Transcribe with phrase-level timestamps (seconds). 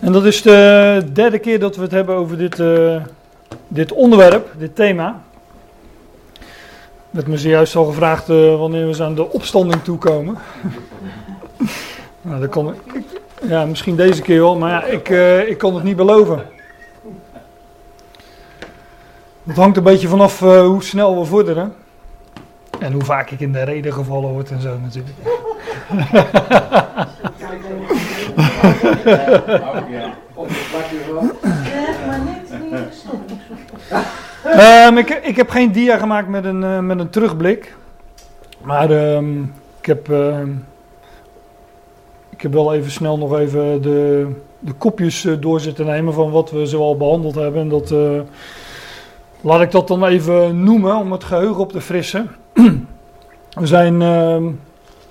[0.00, 3.02] En dat is de derde keer dat we het hebben over dit, uh,
[3.68, 5.22] dit onderwerp, dit thema.
[7.10, 10.38] Werd me zojuist al gevraagd uh, wanneer we aan de opstanding toekomen.
[12.22, 13.02] nou, dat kon ik,
[13.42, 16.42] ja, misschien deze keer wel, maar ja, ik, uh, ik kon het niet beloven.
[19.44, 21.74] Het hangt een beetje vanaf hoe snel we vorderen.
[22.78, 25.16] En hoe vaak ik in de reden gevallen word en zo natuurlijk.
[34.86, 37.76] um, ik, ik heb geen dia gemaakt met een, uh, met een terugblik.
[38.60, 40.38] Maar um, ik, heb, uh,
[42.30, 46.30] ik heb wel even snel nog even de, de kopjes uh, door zitten nemen van
[46.30, 47.60] wat we zoal behandeld hebben.
[47.60, 47.94] En dat,
[49.40, 52.30] laat ik dat dan even noemen om het geheugen op te frissen.
[53.60, 54.02] we zijn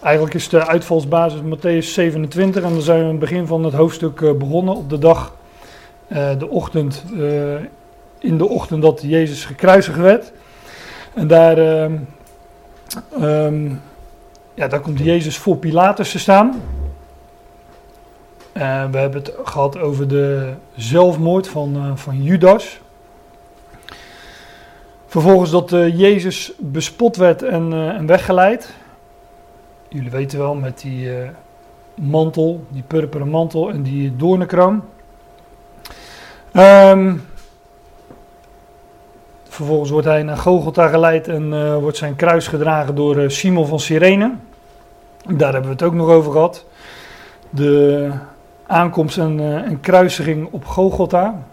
[0.02, 3.74] Eigenlijk is de uitvalsbasis Matthäus 27 en dan zijn we in het begin van het
[3.74, 5.36] hoofdstuk eh, begonnen op de dag,
[6.08, 7.54] uh, de ochtend, uh,
[8.20, 10.32] in de ochtend dat Jezus gekruisigd werd.
[11.14, 11.58] En daar,
[13.20, 13.82] um,
[14.54, 16.62] ja, daar komt Jezus voor Pilatus te staan.
[18.54, 22.80] we hebben het gehad over de zelfmoord van, van Judas.
[25.08, 28.80] Vervolgens dat Jezus bespot werd en, en weggeleid
[29.92, 31.30] jullie weten wel, met die uh,
[31.96, 34.84] mantel, die purperen mantel en die doornenkroon.
[36.54, 37.24] Um,
[39.44, 43.68] vervolgens wordt hij naar Gogolta geleid en uh, wordt zijn kruis gedragen door uh, Simon
[43.68, 44.36] van Sirene.
[45.28, 46.66] Daar hebben we het ook nog over gehad.
[47.50, 48.10] De
[48.68, 51.44] aankomst en, kruisiging op Gogolta.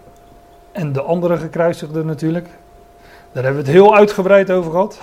[0.72, 2.48] En de andere gekruisigde natuurlijk.
[3.32, 4.98] Daar hebben we het heel uitgebreid over gehad.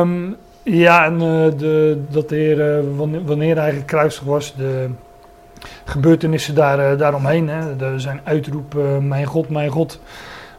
[0.00, 4.88] um, Ja, en de, dat de Heer, uh, wanneer, hij gekruisigd was, de
[5.84, 7.48] gebeurtenissen daar, uh, daaromheen.
[7.48, 10.00] Hè, zijn uitroep, mijn God, mijn God,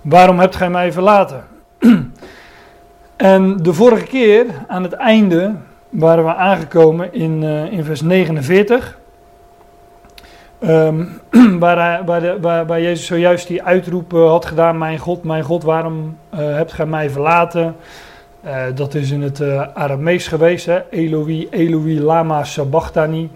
[0.01, 1.43] waarom hebt gij mij verlaten?
[3.15, 5.55] en de vorige keer, aan het einde,
[5.89, 8.99] waren we aangekomen in, in vers 49.
[10.59, 11.21] Um,
[11.59, 15.43] waar, hij, waar, de, waar, waar, Jezus zojuist die uitroep had gedaan, mijn God, mijn
[15.43, 17.75] God, waarom hebt gij mij verlaten?
[18.45, 20.89] Uh, dat is in het uh, Aramees geweest, hè?
[20.89, 23.29] Eloi, Eloi, lama sabachthani.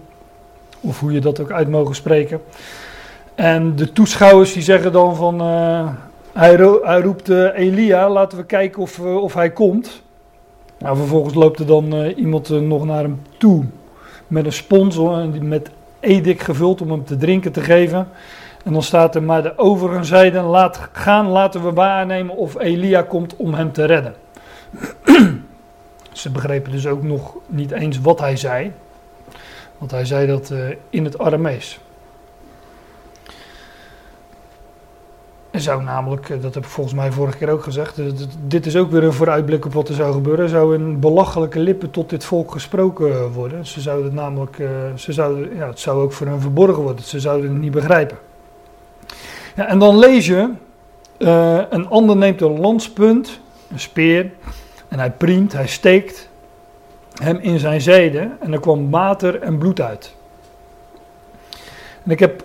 [0.80, 2.40] Of hoe je dat ook uit mogen spreken.
[3.34, 5.88] En de toeschouwers die zeggen dan van, uh,
[6.32, 10.02] hij, ro hij, roept Elia, laten we kijken of, of hij komt.
[10.78, 13.64] Nou, vervolgens loopt er dan iemand nog naar hem toe
[14.26, 18.08] met een sponsor, met edik gevuld om hem te drinken te geven.
[18.64, 23.02] En dan staat er, maar de overigen zeiden, laat gaan, laten we waarnemen of Elia
[23.02, 24.14] komt om hem te redden.
[26.12, 28.72] Ze begrepen dus ook nog niet eens wat hij zei.
[29.78, 30.58] Want hij zei dat uh,
[30.90, 31.80] in het Aramees.
[35.50, 38.12] Er zou namelijk, uh, dat heb ik volgens mij vorige keer ook gezegd, uh,
[38.46, 40.48] dit is ook weer een vooruitblik op wat er zou gebeuren.
[40.48, 43.66] Zou in belachelijke lippen tot dit volk gesproken worden.
[43.66, 44.56] Ze zouden namelijk,
[44.94, 47.04] ze zouden, ja, het zou ook voor hen verborgen worden.
[47.04, 48.18] Ze zouden het niet begrijpen.
[49.54, 50.50] En dan lees je,
[51.70, 54.30] een ander neemt een landspunt een speer.
[54.88, 56.28] En hij priemt, hij steekt
[57.22, 60.14] hem in zijn zijde en er kwam water en bloed uit.
[62.04, 62.44] En ik, heb,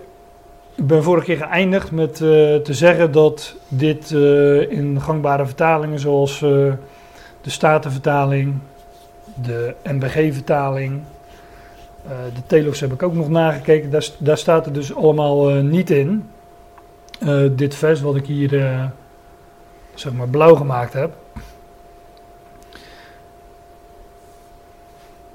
[0.74, 5.98] ik ben vorige keer geëindigd met uh, te zeggen dat dit uh, in gangbare vertalingen
[5.98, 6.72] zoals uh,
[7.40, 8.58] de Statenvertaling,
[9.42, 11.00] de NBG-vertaling,
[12.34, 16.28] de Telos heb ik ook nog nagekeken, daar, daar staat er dus allemaal niet in.
[17.52, 18.90] dit vers wat ik hier
[19.98, 21.10] zeg maar blauw gemaakt heb.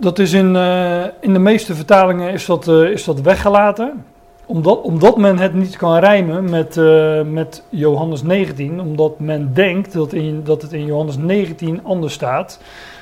[0.02, 4.06] Dat is in, uh, in de meeste vertalingen is dat, uh, is dat weggelaten.
[4.46, 8.82] Omdat, omdat men het niet kan rijmen met, uh, met Johannes 19.
[8.82, 12.60] Omdat men denkt dat, in, dat het in Johannes 19 anders staat.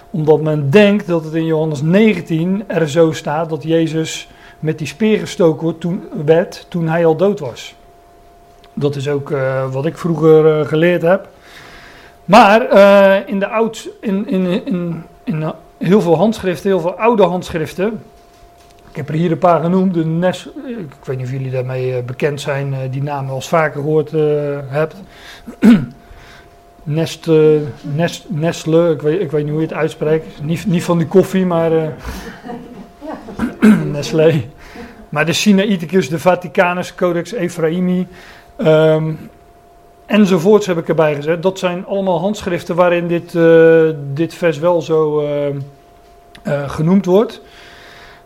[0.09, 4.88] Omdat men denkt dat het in Johannes 19 er zo staat dat Jezus met die
[4.88, 7.75] speer gestoken wordt toen, werd toen hij al dood was.
[8.74, 9.34] Dat is ook
[9.72, 11.28] wat ik vroeger geleerd heb.
[12.30, 17.24] Maar uh, in de oud, in, in, in, in heel veel handschriften, heel veel oude
[17.24, 18.02] handschriften.
[18.90, 19.94] Ik heb er hier een paar genoemd.
[19.94, 23.48] De Nes, ik weet niet of jullie daarmee uh, bekend zijn, uh, die namen als
[23.48, 24.12] vaker gehoord
[24.68, 24.96] hebt.
[26.84, 27.30] Nest,
[27.81, 30.44] Nest, Nestle, ik weet, ik weet niet hoe je het uitspreekt.
[30.44, 31.72] Niet, niet van die koffie, maar
[33.92, 34.44] Nestlé.
[35.10, 38.08] Maar de Sinaiticus, de Vaticanus, Codex Ephraimi.
[38.58, 39.30] Um,
[40.10, 41.44] enzovoorts heb ik erbij gezet.
[41.44, 45.48] Dat zijn allemaal handschriften waarin dit, uh, dit vers wel zo uh,
[46.44, 47.42] uh, genoemd wordt.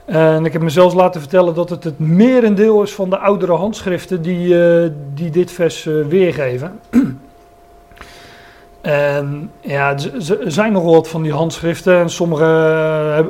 [0.05, 4.21] En ik heb mezelf laten vertellen dat het het merendeel is van de oudere handschriften
[4.21, 6.79] die, eh, die dit vers weergeven.
[8.81, 12.43] en ja, er zijn nog wat van die handschriften en sommige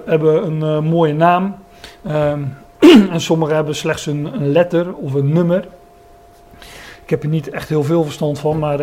[0.05, 1.55] hebben een mooie naam.
[2.07, 2.57] Um,
[3.11, 5.67] en sommige hebben slechts een, letter of een nummer.
[7.03, 8.79] Ik heb er niet echt heel veel verstand van, maar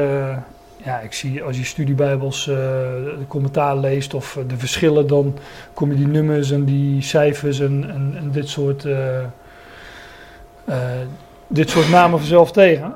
[0.85, 5.39] ja, ik zie als je studiebijbels uh, de commentaar leest of de verschillen, dan
[5.75, 8.87] kom je die nummers en die cijfers en, en, dit, soort,
[11.47, 12.95] dit soort namen vanzelf tegen.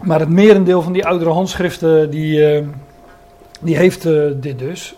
[0.00, 2.62] Maar het merendeel van die oudere handschriften, die,
[3.60, 4.02] die heeft
[4.42, 4.96] dit dus.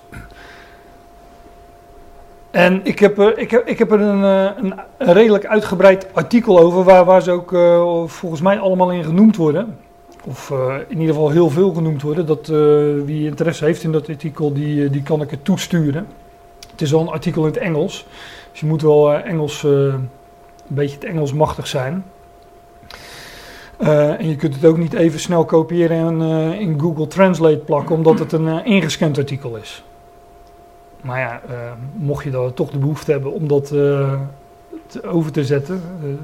[2.56, 6.84] En ik heb ik heb, ik heb er een, een, een redelijk uitgebreid artikel over,
[6.84, 7.50] waar, waar ze ook
[8.10, 9.76] volgens mij allemaal in genoemd worden
[10.26, 12.26] of uh, in ieder geval heel veel genoemd worden.
[12.26, 12.46] Dat,
[13.04, 16.06] wie interesse heeft in dat artikel, die, eh, die kan ik het toesturen.
[16.70, 18.06] Het is al een artikel in het Engels.
[18.50, 20.08] Dus je moet wel Engels, een
[20.66, 22.04] beetje het Engels machtig zijn.
[24.18, 26.20] en je kunt het ook niet even snel kopiëren en
[26.58, 29.84] in Google Translate plakken, omdat het een ingescand artikel is.
[31.06, 31.40] Maar ja,
[31.96, 33.74] mocht je dan toch de behoefte hebben om dat
[35.04, 35.82] over te zetten,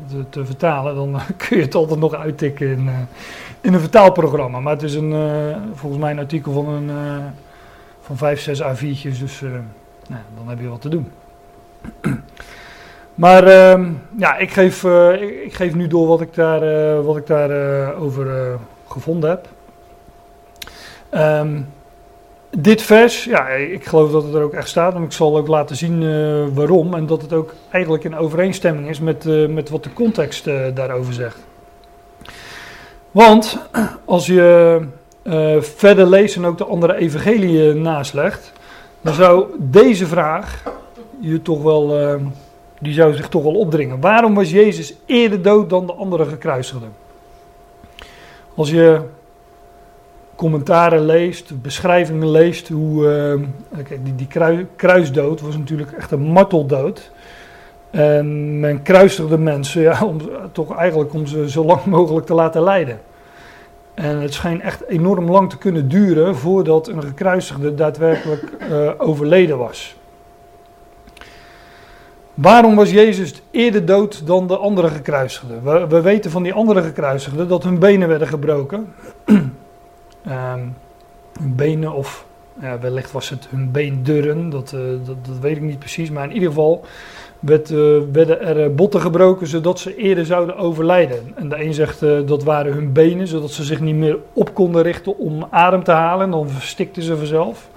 [0.08, 2.90] te, te, vertalen, dan kun je het altijd nog uittikken in,
[3.60, 4.60] in een vertaalprogramma.
[4.60, 5.14] Maar het is een,
[5.74, 6.90] volgens mij een artikel van, een,
[8.00, 9.40] van 5, 6 A4'tjes, dus
[10.08, 11.10] nou, dan heb je wat te doen.
[13.24, 14.84] maar ehm, ja, ik geef,
[15.44, 19.48] ik, geef nu door wat ik daar, wat ik daar over gevonden heb.
[21.14, 21.66] Um,
[22.56, 25.46] dit vers, ja, ik geloof dat het er ook echt staat, maar ik zal ook
[25.46, 26.94] laten zien waarom.
[26.94, 30.44] En dat het ook eigenlijk in overeenstemming is met, met wat de context
[30.74, 31.38] daarover zegt.
[33.10, 33.58] Want
[34.04, 34.80] als je
[35.60, 38.52] verder leest en ook de andere evangeliën naslegt,
[39.00, 40.62] dan zou deze vraag
[41.20, 41.96] je toch wel,
[42.80, 44.00] die zou zich toch wel opdringen.
[44.00, 46.92] Waarom was Jezus eerder dood dan de andere gekruisigden?
[48.54, 49.00] Als je
[50.42, 53.04] commentaren leest, beschrijvingen leest, hoe
[53.72, 57.10] uh, kijk, die, die kruisdood was natuurlijk echt een marteldood.
[57.90, 60.20] En men kruisigde mensen ja, om,
[60.52, 63.00] toch eigenlijk om ze zo lang mogelijk te laten lijden.
[63.94, 69.58] En het schijnt echt enorm lang te kunnen duren voordat een gekruisigde daadwerkelijk uh, overleden
[69.58, 69.96] was.
[72.34, 75.62] Waarom was Jezus eerder dood dan de andere gekruisigden?
[75.64, 78.92] We, we weten van die andere gekruisigden dat hun benen werden gebroken.
[80.26, 80.74] um,
[81.40, 82.26] hun benen of
[82.60, 86.10] ja, wellicht was het hun beendurren, dat, uh, dat, dat weet ik niet precies.
[86.10, 86.84] Maar in ieder geval
[87.40, 91.32] werd, uh, werden er eh, botten gebroken zodat ze eerder zouden overlijden.
[91.34, 94.82] En de een zegt dat waren hun benen, zodat ze zich niet meer op konden
[94.82, 96.30] richten om adem te halen.
[96.30, 97.68] Dan verstikten ze vanzelf.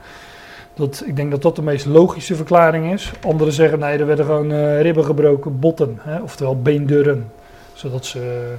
[0.74, 3.12] Dat, ik denk dat dat de meest logische verklaring is.
[3.21, 7.31] Anderen zeggen nee, er werden gewoon ribben gebroken, botten, hè, oftewel beendurren.
[7.74, 8.53] Zodat ze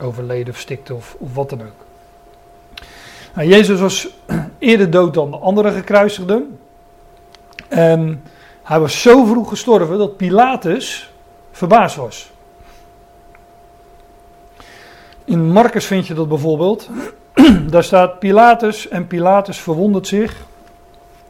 [0.00, 1.85] overleden, verstikten of, of wat dan ook.
[3.36, 4.08] Nou, Jezus was
[4.58, 6.58] eerder dood dan de andere gekruisigden.
[7.68, 8.22] En
[8.62, 11.12] hij was zo vroeg gestorven dat Pilatus
[11.50, 12.30] verbaasd was.
[15.24, 16.88] In Marcus vind je dat bijvoorbeeld.
[17.70, 20.36] Daar staat Pilatus en Pilatus verwondert zich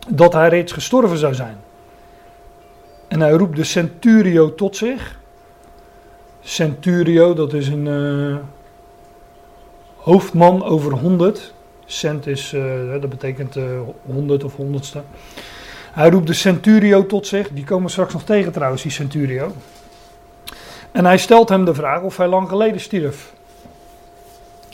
[0.08, 1.56] dat hij reeds gestorven zou zijn.
[3.08, 5.18] En hij roept de centurio tot zich.
[6.40, 8.36] Centurio, dat is een uh,
[9.96, 11.54] hoofdman over honderd.
[11.86, 12.62] Cent is, uh,
[13.00, 13.64] dat betekent uh,
[14.06, 15.02] honderd of honderdste.
[15.92, 17.48] Hij roept de centurio tot zich.
[17.50, 19.52] Die komen straks nog tegen trouwens, die centurio.
[20.92, 23.32] En hij stelt hem de vraag of hij lang geleden stierf.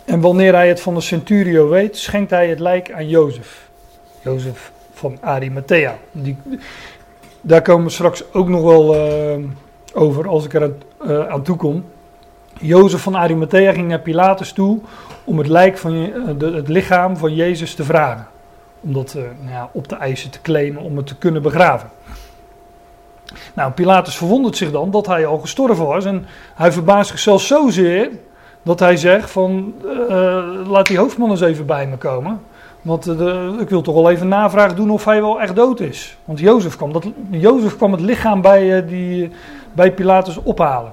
[0.05, 3.69] En wanneer hij het van de centurio weet, schenkt hij het lijk aan Jozef.
[4.21, 5.99] Jozef van Arimathea.
[6.13, 6.37] Die,
[7.41, 9.45] daar komen we straks ook nog wel uh,
[9.93, 10.75] over als ik er aan,
[11.07, 11.85] uh, aan toe kom.
[12.61, 14.81] Jozef van Arimathea ging naar Pilatus toe
[15.25, 15.93] om het lijk van
[16.39, 18.27] de, het lichaam van Jezus te vragen
[18.83, 21.91] om dat uh, nou ja, op te eisen, te claimen, om het te kunnen begraven.
[23.55, 26.05] Nou, Pilatus verwondert zich dan dat hij al gestorven was.
[26.05, 28.11] En hij verbaast zichzelf zozeer
[28.63, 32.41] dat hij zegt van, uh, laat die hoofdman eens even bij me komen.
[32.83, 33.07] Want
[33.61, 36.17] ik wil toch wel even navraag doen of hij wel echt dood is.
[36.25, 39.31] Want Jozef kwam, dat, Jozef kwam het lichaam bij, die,
[39.73, 40.93] bij Pilatus ophalen.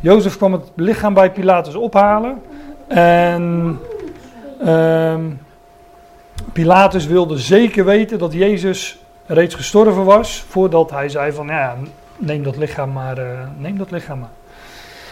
[0.00, 2.42] Jozef kwam het lichaam bij Pilatus ophalen.
[2.88, 3.78] En...
[4.64, 5.24] Ehm,
[6.52, 11.76] Pilatus wilde zeker weten dat Jezus reeds gestorven was, voordat hij zei van ja,
[12.16, 13.24] neem dat lichaam maar, uh,
[13.58, 14.28] neem dat lichaam maar.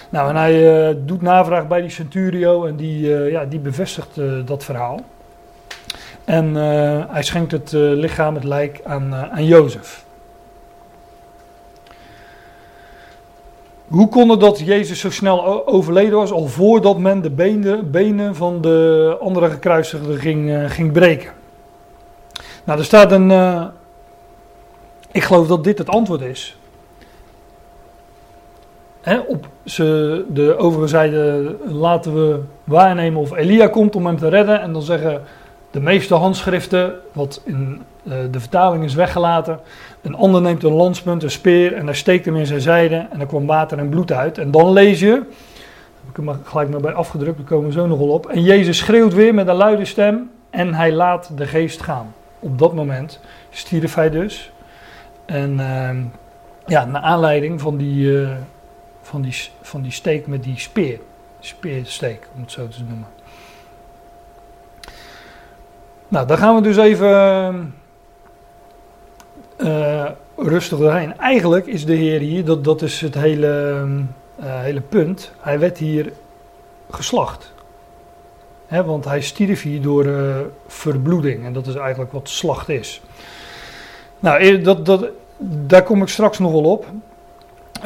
[0.08, 4.20] Nou, en hij uh, doet navraag bij die centurio en die, uh, ja, die bevestigt
[4.44, 5.00] dat verhaal.
[6.24, 6.54] En
[7.10, 10.03] hij schenkt het lichaam, het lijk aan, aan Jozef.
[13.94, 18.34] Hoe kon het dat Jezus zo snel overleden was, al voordat men de benen, benen
[18.34, 21.32] van de andere gekruisigden ging, uh, ging breken?
[22.64, 23.30] Nou, er staat een.
[23.30, 23.66] Uh,
[25.12, 26.56] ik geloof dat dit het antwoord is.
[29.26, 34.60] Op ze, de overigen zeiden: laten we waarnemen of Elia komt om hem te redden.
[34.60, 35.22] En dan zeggen
[35.74, 39.60] de meeste handschriften, wat in uh, de vertaling is weggelaten.
[40.02, 43.20] Een ander neemt een landspunt, een speer en daar steekt hem in zijn zijde en
[43.20, 44.38] er kwam water en bloed uit.
[44.38, 47.86] En dan lees je, heb ik hem gelijk maar bij afgedrukt, daar komen we zo
[47.86, 48.26] nog wel op.
[48.26, 52.14] En Jezus schreeuwt weer met een luide stem en hij laat de geest gaan.
[52.38, 54.52] Op dat moment stierf hij dus.
[55.24, 55.90] En uh,
[56.66, 58.30] ja, naar aanleiding van die, uh,
[59.02, 60.98] van, die, van die steek met die speer.
[61.40, 63.13] Speersteek, om het zo te noemen.
[66.08, 67.74] Nou, dan gaan we dus even
[69.58, 71.18] uh, rustig doorheen.
[71.18, 73.84] Eigenlijk is de Heer hier, dat, dat is het hele,
[74.40, 75.32] uh, hele punt.
[75.40, 76.12] Hij werd hier
[76.90, 77.52] geslacht.
[78.66, 80.06] He, want hij stierf hier door
[80.66, 81.44] verbloeding.
[81.44, 83.02] En dat is eigenlijk wat slacht is.
[84.18, 85.06] Nou, dat, dat,
[85.38, 86.86] daar kom ik straks nog wel op.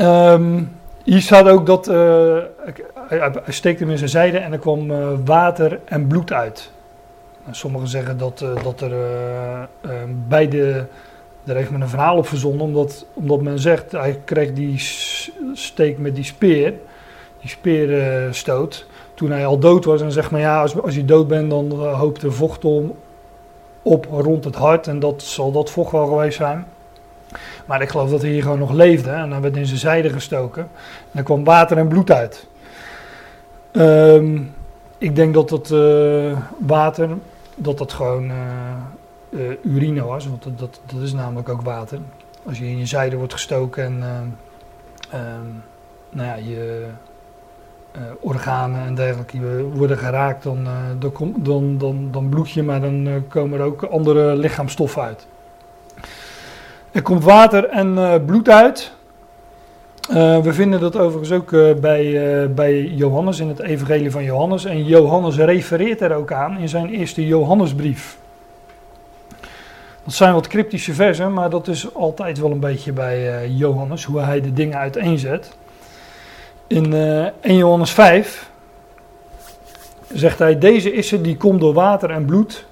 [0.00, 4.88] Um, hier staat ook dat hij, steekte hem in zijn zijde en er kwam
[5.24, 6.70] water en bloed uit.
[7.50, 9.90] Sommigen zeggen dat, uh, dat er uh,
[10.28, 10.84] bij de.
[11.44, 14.78] Daar heeft men een verhaal op verzonnen, omdat, omdat men zegt hij kreeg die
[15.52, 16.74] steek met die speer,
[17.40, 20.00] die speerstoot, toen hij al dood was.
[20.00, 22.94] En zegt men ja, als, als je dood bent, dan hoopt er vocht om,
[23.82, 26.66] op rond het hart en dat zal dat vocht wel geweest zijn.
[27.66, 30.10] Maar ik geloof dat hij hier gewoon nog leefde en dan werd in zijn zijde
[30.10, 30.62] gestoken.
[31.12, 32.46] En er kwam water en bloed uit.
[33.72, 34.54] Um,
[34.98, 35.74] ik denk dat dat
[36.58, 37.08] water
[37.58, 38.36] dat dat gewoon uh,
[39.30, 41.98] uh, urine was, want dat, dat, dat, is namelijk ook water.
[42.46, 44.36] Als je in je zijde wordt gestoken en
[45.14, 45.20] uh,
[46.10, 46.86] nou ja, je
[48.20, 53.58] organen en dergelijke worden geraakt, dan, dan, dan, dan, dan bloed je, maar dan komen
[53.58, 55.26] er ook andere lichaamstoffen uit.
[56.90, 58.92] Er komt water en bloed uit.
[60.10, 64.24] Uh, we vinden dat overigens ook uh, bij, uh, bij Johannes in het Evangelie van
[64.24, 64.64] Johannes.
[64.64, 68.18] En Johannes refereert er ook aan in zijn eerste Johannesbrief.
[70.04, 74.20] Dat zijn wat cryptische versen, maar dat is altijd wel een beetje bij Johannes, hoe
[74.20, 75.56] hij de dingen uiteenzet.
[76.66, 78.50] In 1 Johannes 5
[80.12, 82.66] zegt hij: Deze is het die komt door water en bloed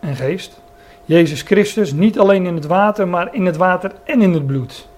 [0.00, 0.60] en geest.
[1.04, 4.90] Jezus Christus, niet alleen in het water, maar in het water en in het bloed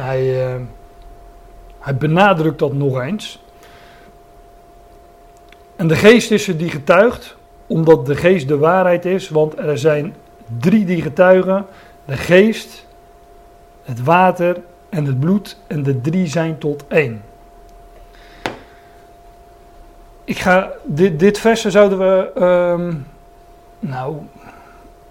[0.00, 0.60] hij, uh,
[1.78, 3.42] hij benadrukt dat nog eens.
[5.76, 9.78] En de geest is er die getuigt, omdat de geest de waarheid is, want er
[9.78, 10.14] zijn
[10.58, 11.66] drie die getuigen:
[12.04, 12.86] de geest,
[13.82, 17.22] het water en het bloed, en de drie zijn tot één.
[20.24, 23.06] Ik ga, dit, dit versen zouden we, um,
[23.78, 24.16] nou,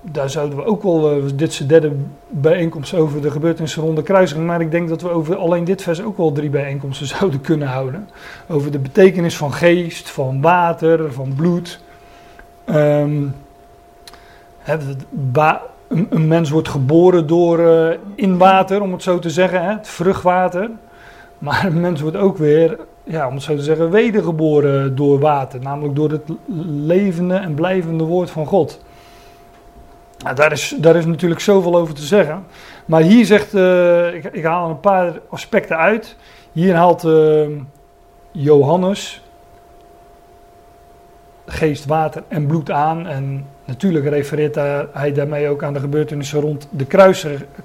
[0.01, 1.91] daar zouden we ook wel, uh, dit is de derde
[2.29, 5.81] bijeenkomst over de gebeurtenissen rond de kruising, maar ik denk dat we over alleen dit
[5.81, 8.09] vers ook wel drie bijeenkomsten zouden kunnen houden.
[8.47, 11.79] Over de betekenis van geest, van water, van bloed.
[12.69, 13.35] Um,
[16.09, 19.87] een, mens wordt geboren door uh, in water, om het zo te zeggen, hè, het
[19.87, 20.69] vruchtwater.
[21.37, 25.59] Maar een mens wordt ook weer, ja, om het zo te zeggen, wedergeboren door water.
[25.59, 26.23] Namelijk door het
[26.85, 28.79] levende en blijvende woord van God.
[30.23, 32.45] Nou, daar, is, daar is natuurlijk zoveel over te zeggen.
[32.85, 36.15] Maar hier zegt, uh, ik, ik, haal een paar aspecten uit.
[36.51, 37.47] Hier haalt uh,
[38.31, 39.21] Johannes
[41.45, 43.07] geest, water en bloed aan.
[43.07, 44.55] En natuurlijk refereert
[44.91, 46.85] hij daarmee ook aan de gebeurtenissen rond de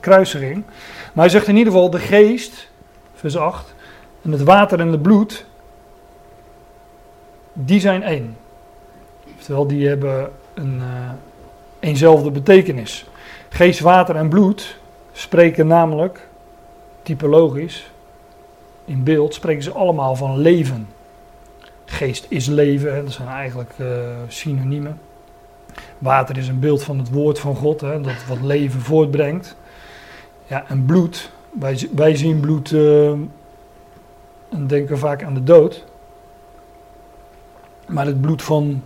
[0.01, 0.65] kruisiging.
[1.13, 2.71] Maar hij zegt in ieder geval de geest,
[3.15, 3.75] vers 8,
[4.23, 5.47] en het water en het bloed,
[7.53, 8.37] die zijn één.
[9.37, 10.77] Oftewel, die hebben een...
[10.77, 11.11] Uh,
[11.87, 13.07] eenzelfde betekenis.
[13.49, 14.79] Geest, water en bloed
[15.13, 16.29] spreken namelijk,
[17.03, 17.91] typologisch,
[18.85, 20.89] in beeld, spreken ze allemaal van leven.
[21.85, 23.89] Geest is leven, hè, dat zijn eigenlijk uh,
[24.29, 25.01] synoniemen.
[25.99, 29.57] Water is een beeld van het woord van God, hè, dat wat leven voortbrengt.
[30.47, 31.31] Ja, en bloed,
[31.95, 33.11] wij, zien bloed uh,
[34.49, 35.85] en denken vaak aan de dood.
[37.87, 38.83] Maar het bloed van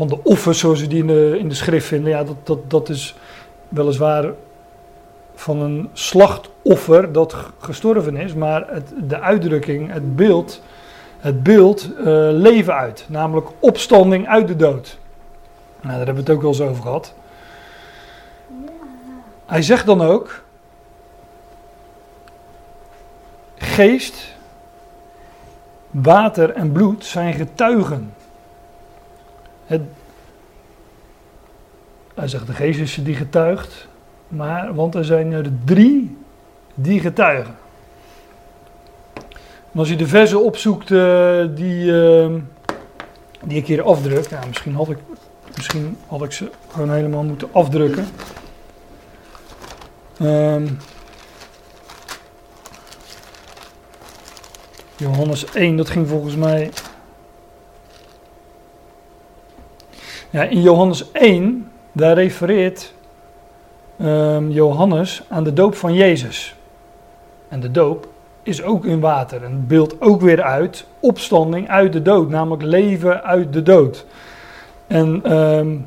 [0.00, 2.70] van de offers zoals we die in de, in de schrift vinden, ja, dat, dat,
[2.70, 3.14] dat is
[3.68, 4.32] weliswaar
[5.34, 10.62] van een slachtoffer dat gestorven is, maar het, de uitdrukking, het beeld,
[11.18, 14.98] het beeld uh, leven uit, namelijk opstanding uit de dood.
[15.80, 17.14] Nou, daar hebben we het ook wel eens over gehad.
[19.46, 20.42] Hij zegt dan ook,
[23.54, 24.36] geest,
[25.90, 28.14] water en bloed zijn getuigen.
[29.70, 29.82] Het,
[32.14, 33.88] hij zegt de geest is die getuigt,
[34.28, 36.16] maar, want er zijn er drie
[36.74, 37.56] die getuigen.
[39.72, 42.34] En als je de versen opzoekt uh, die, uh,
[43.44, 44.98] die ik hier afdruk, ja, misschien, had ik,
[45.56, 48.06] misschien had ik ze gewoon helemaal moeten afdrukken.
[50.22, 50.78] Um,
[54.96, 56.70] Johannes 1, dat ging volgens mij.
[60.30, 62.94] Ja, in Johannes 1, daar refereert
[64.02, 66.54] um, Johannes aan de doop van Jezus.
[67.48, 68.08] En de doop
[68.42, 73.22] is ook in water en beeldt ook weer uit opstanding uit de dood, namelijk leven
[73.22, 74.06] uit de dood.
[74.86, 75.86] En um,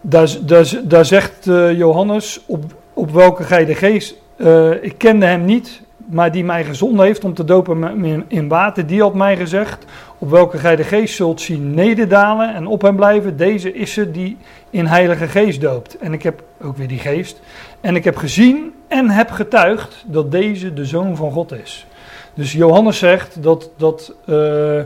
[0.00, 0.36] daar,
[0.84, 4.14] daar, zegt uh, Johannes op, op welke gij de geest.
[4.36, 8.86] Uh, ik kende hem niet, maar die mij gezonden heeft om te dopen in water,
[8.86, 9.84] die had mij gezegd,
[10.18, 14.14] op welke gij de geest zult zien nederdalen en op hem blijven, deze is het
[14.14, 14.36] die
[14.70, 15.98] in heilige geest doopt.
[15.98, 17.40] En ik heb ook weer die geest.
[17.80, 21.86] En ik heb gezien en heb getuigd dat deze de zoon van God is.
[22.34, 24.78] Dus Johannes zegt dat, dat, uh,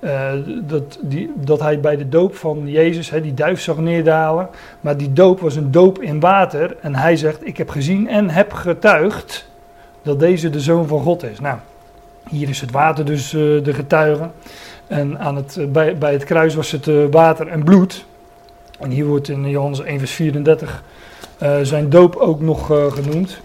[0.00, 0.32] uh,
[0.62, 4.48] dat, die, dat hij bij de doop van Jezus die duif zag neerdalen.
[4.80, 6.76] Maar die doop was een doop in water.
[6.80, 9.48] En hij zegt: Ik heb gezien en heb getuigd
[10.02, 11.40] dat deze de zoon van God is.
[11.40, 11.58] Nou,
[12.28, 14.30] hier is het water dus uh, de getuige.
[14.86, 18.04] En aan het, uh, bij, bij het kruis was het uh, water en bloed.
[18.78, 20.82] En hier wordt in Johannes 1 vers 34
[21.62, 23.40] zijn doop ook nog genoemd.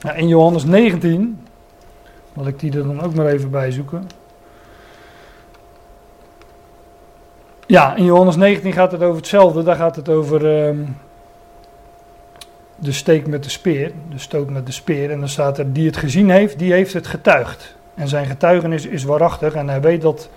[0.00, 1.38] Nou, in Johannes 19,
[2.32, 4.06] laat ik die er dan ook maar even bij zoeken.
[7.66, 9.62] Ja, in Johannes 19 gaat het over hetzelfde.
[9.62, 10.78] Daar gaat het over ehm,
[12.84, 15.10] de steek met de speer, de stoot met de speer.
[15.10, 17.74] En dan staat er, die het gezien heeft, die heeft het getuigd.
[17.94, 20.28] En zijn getuigenis is waarachtig en hij weet dat,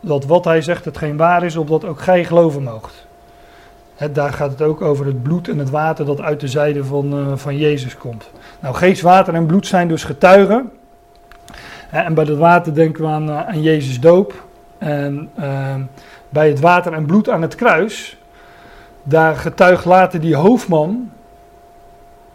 [0.00, 3.06] dat wat hij zegt het geen waar is, opdat ook gij geloven moogt.
[4.12, 7.18] daar gaat het ook over het bloed en het water dat uit de zijde van,
[7.18, 8.30] uh, van Jezus komt.
[8.60, 10.70] Nou, geest, water en bloed zijn dus getuigen.
[11.90, 14.44] en bij dat water denken we aan, uh, aan Jezus doop.
[14.78, 15.74] En uh,
[16.28, 18.18] bij het water en bloed aan het kruis,
[19.02, 21.10] daar getuigt later die hoofdman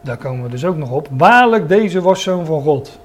[0.01, 1.07] daar komen we dus ook nog op.
[1.11, 2.99] Waarlijk, deze was zoon van God.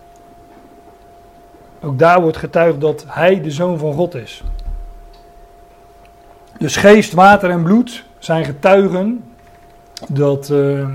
[1.80, 4.42] Ook daar wordt getuigd dat hij de zoon van God is.
[6.58, 9.24] Dus geest, water en bloed zijn getuigen
[10.08, 10.88] dat, uh,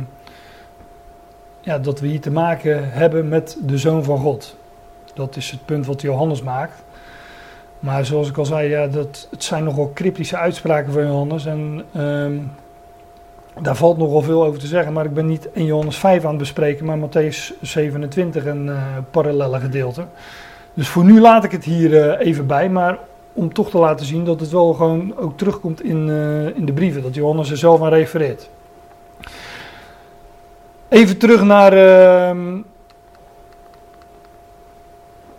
[1.62, 4.56] ja, dat we hier te maken hebben met de zoon van God.
[5.14, 6.84] Dat is het punt wat Johannes maakt.
[7.80, 11.46] Maar zoals ik al zei, ja, dat, het zijn nogal cryptische uitspraken van Johannes.
[11.46, 12.28] En uh,
[13.62, 16.30] daar valt nogal veel over te zeggen, maar ik ben niet in Johannes 5 aan
[16.30, 20.06] het bespreken, maar Matthäus 27 een uh, parallele gedeelte.
[20.74, 22.98] Dus voor nu laat ik het hier uh, even bij, maar
[23.34, 26.74] om toch te laten zien dat het wel gewoon ook terugkomt in, uh, in de
[26.74, 28.50] brieven, dat Johannes er zelf aan refereert.
[30.88, 32.58] Even terug naar, ehm,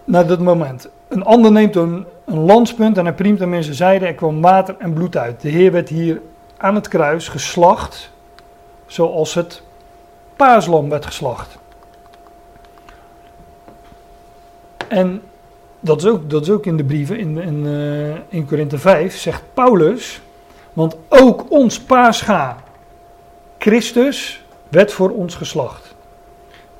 [0.04, 0.88] naar dat moment.
[1.08, 4.06] Een ander neemt een, een landspunt en hij priemt hem in zijn zijde.
[4.06, 5.40] Er kwam water en bloed uit.
[5.40, 6.20] De Heer werd hier
[6.60, 8.10] aan het kruis geslacht
[8.86, 9.62] zoals het
[10.36, 11.58] paaslam werd geslacht.
[14.88, 15.22] En
[15.80, 19.16] dat is ook, dat is ook in de brieven, in, in, uh, in Korinthe 5,
[19.16, 20.20] zegt Paulus,
[20.72, 22.56] want ook ons paascha,
[23.58, 25.94] Christus, werd voor ons geslacht.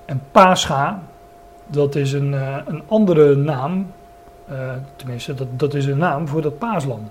[0.05, 1.03] En paascha,
[1.67, 3.93] dat is een, uh, een andere naam,
[4.51, 7.11] uh, tenminste dat, dat is een naam voor dat paaslam.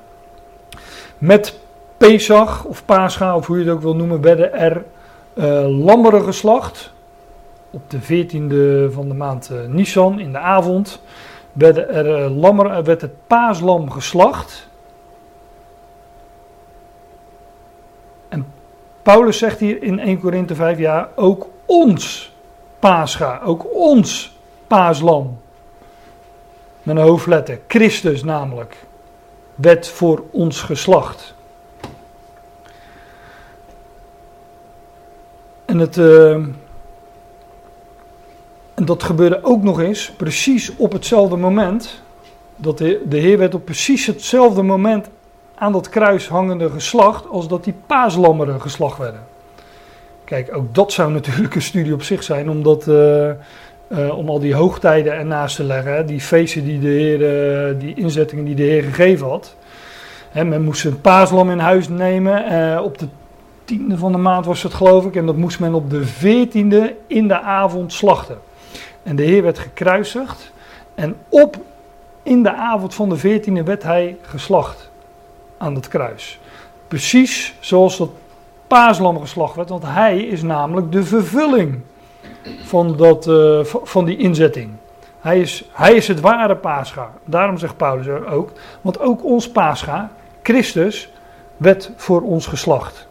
[1.18, 1.60] Met
[2.00, 4.84] Pesach of Pascha, of hoe je het ook wil noemen, werden er
[5.34, 6.94] uh, lammeren geslacht.
[7.70, 11.02] Op de 14e van de maand uh, Nisan in de avond
[11.52, 14.68] werden er uh, lammeren, werd het paaslam geslacht.
[18.30, 18.46] En
[19.02, 22.34] Paulus zegt hier in 1 Korinthe 5, ja, ook ons
[22.80, 25.40] Pascha, ook ons paaslam.
[26.84, 28.86] Met een hoofdletter, Christus namelijk,
[29.56, 31.38] werd voor ons geslacht.
[35.70, 36.32] En, het, uh,
[38.74, 42.02] en dat gebeurde ook nog eens precies op hetzelfde moment.
[42.56, 45.10] Dat de, de Heer werd op precies hetzelfde moment
[45.56, 49.20] aan dat kruis hangende geslacht als dat die paaslammeren geslacht werden.
[50.24, 53.30] Kijk, ook dat zou natuurlijk een studie op zich zijn, omdat, uh,
[53.90, 56.06] uh, om al die hoogtijden ernaast te leggen.
[56.06, 59.56] Die feesten die de Heer, die inzettingen die de Heer gegeven had.
[60.30, 62.84] Hè, men moest een paaslam in huis nemen.
[62.84, 63.08] op de
[63.70, 65.16] tiende van de maand was het geloof ik.
[65.16, 68.40] En dat moest men op de veertiende in de avond slachten.
[69.04, 70.52] En de Heer werd gekruisigd.
[70.96, 71.58] En op
[72.24, 74.90] in de avond van de 14e werd hij geslacht
[75.58, 76.40] aan het kruis.
[76.88, 78.10] Precies zoals dat
[78.68, 81.80] paaslam geslacht werd, want hij is namelijk de vervulling
[82.64, 84.72] van, dat, uh, van die inzetting.
[85.20, 87.12] Hij is, hij is het ware paascha.
[87.26, 88.52] Daarom zegt Paulus ook,
[88.82, 91.12] want ook ons paascha, Christus,
[91.58, 93.08] werd voor ons geslacht.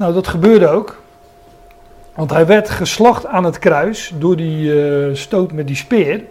[0.00, 1.02] Nou, dat gebeurde ook.
[2.14, 6.24] Want hij werd geslacht aan het kruis door die uh, stoot met die speer.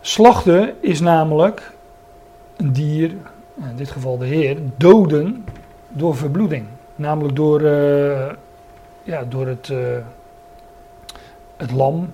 [0.00, 1.72] Slachten is namelijk
[2.56, 3.10] een dier,
[3.56, 5.44] in dit geval de Heer, doden
[5.88, 6.66] door verbloeding.
[6.94, 8.28] Namelijk door, uh,
[9.02, 9.78] ja, door het, uh,
[11.56, 12.12] het lam,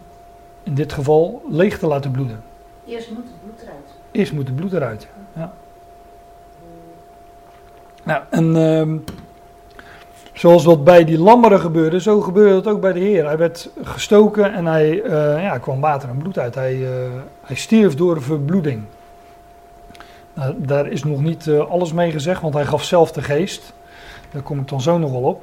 [0.62, 2.42] in dit geval, leeg te laten bloeden.
[2.86, 3.90] Eerst moet het bloed eruit.
[4.10, 5.52] Eerst moet het bloed eruit, ja.
[8.04, 9.00] Nou, en uh,
[10.38, 13.26] zoals wat bij die lammeren gebeurde, zo gebeurde het ook bij de Heer.
[13.26, 16.54] Hij werd gestoken en hij uh, ja, kwam water en bloed uit.
[16.54, 16.88] Hij, uh,
[17.40, 18.82] hij stierf door verbloeding.
[20.34, 23.72] Nou, daar is nog niet uh, alles mee gezegd, want hij gaf zelf de geest.
[24.30, 25.42] Daar kom ik dan zo nog wel op.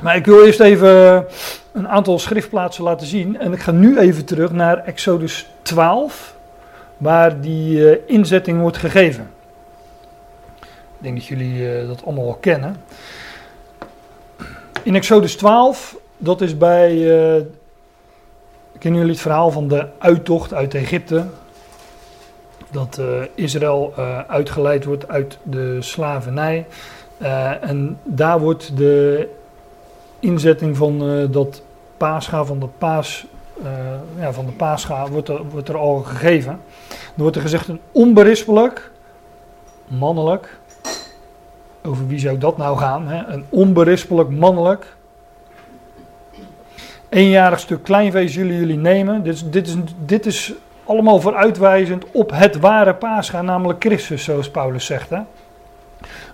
[0.00, 1.24] Maar ik wil eerst even
[1.72, 3.40] een aantal schriftplaatsen laten zien.
[3.40, 6.34] En ik ga nu even terug naar Exodus 12,
[6.96, 9.30] waar die inzetting wordt gegeven.
[10.60, 12.76] Ik denk dat jullie dat allemaal wel kennen.
[14.84, 16.94] In Exodus 12, dat is bij.
[16.94, 17.42] Uh,
[18.78, 21.24] kennen jullie het verhaal van de uittocht uit Egypte?
[22.70, 26.66] Dat uh, Israël uh, uitgeleid wordt uit de slavernij.
[27.60, 29.28] en daar wordt de
[30.20, 31.62] inzetting van dat
[31.96, 33.26] paascha, van de paas.
[34.18, 36.60] ja, van de paascha wordt er, wordt er al gegeven.
[36.90, 38.90] Er wordt er gezegd een onberispelijk,
[39.86, 40.58] mannelijk,
[41.86, 43.08] over wie zou dat nou gaan?
[43.08, 43.24] Hè?
[43.26, 44.96] Een onberispelijk mannelijk.
[47.08, 49.22] Eenjarig stuk kleinvee zullen jullie nemen.
[49.22, 54.50] Dit is, dit, is, dit is allemaal vooruitwijzend op het ware paascha, namelijk Christus, zoals
[54.50, 55.10] Paulus zegt.
[55.10, 55.20] Hè?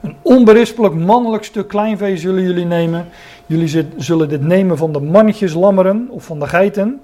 [0.00, 3.08] Een onberispelijk mannelijk stuk kleinvee zullen jullie nemen.
[3.46, 7.00] Jullie zullen dit nemen van de mannetjes lammeren of van de geiten.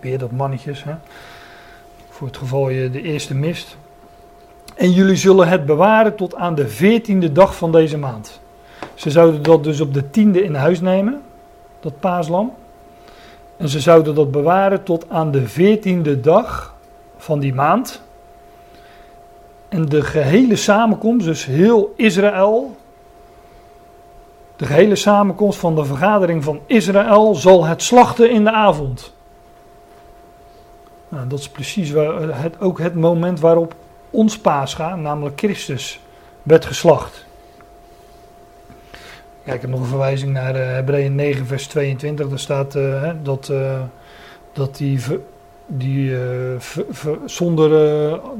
[0.00, 0.94] Weer dat mannetjes, hè?
[2.08, 3.76] voor het geval je de eerste mist.
[4.74, 8.40] En jullie zullen het bewaren tot aan de veertiende dag van deze maand.
[8.94, 11.22] Ze zouden dat dus op de tiende in huis nemen,
[11.80, 12.54] dat paaslam.
[13.56, 16.74] En ze zouden dat bewaren tot aan de veertiende dag
[17.16, 18.02] van die maand.
[19.68, 22.76] En de gehele samenkomst, dus heel Israël,
[24.56, 29.12] de gehele samenkomst van de vergadering van Israël zal het slachten in de avond.
[31.08, 33.74] Nou, dat is precies waar, het, ook het moment waarop
[34.12, 36.00] ons paascha, namelijk Christus,
[36.42, 37.24] werd geslacht.
[39.44, 42.28] Kijk, ik heb nog een verwijzing naar uh, Hebreeën 9, vers 22.
[42.28, 43.80] Daar staat uh, dat, uh,
[44.52, 45.00] dat die,
[45.66, 46.16] die
[47.24, 47.70] zonder,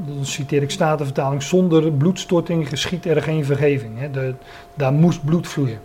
[0.05, 3.99] dan citeer ik Statenvertaling, zonder bloedstorting geschiet er geen vergeving.
[3.99, 4.33] Hè.
[4.73, 5.79] Daar moest bloed vloeien.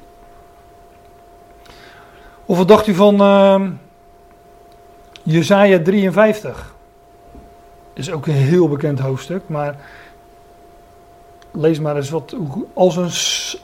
[2.45, 3.79] Of wat dacht u van
[5.23, 6.77] Jezaja 53?
[7.99, 9.77] Is ook een heel bekend hoofdstuk, maar
[11.51, 12.35] lees maar eens wat.
[12.73, 13.11] Als een,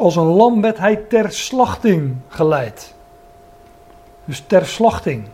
[0.05, 2.95] als een lam werd hij ter slachting geleid.
[4.25, 5.25] Dus ter slachting.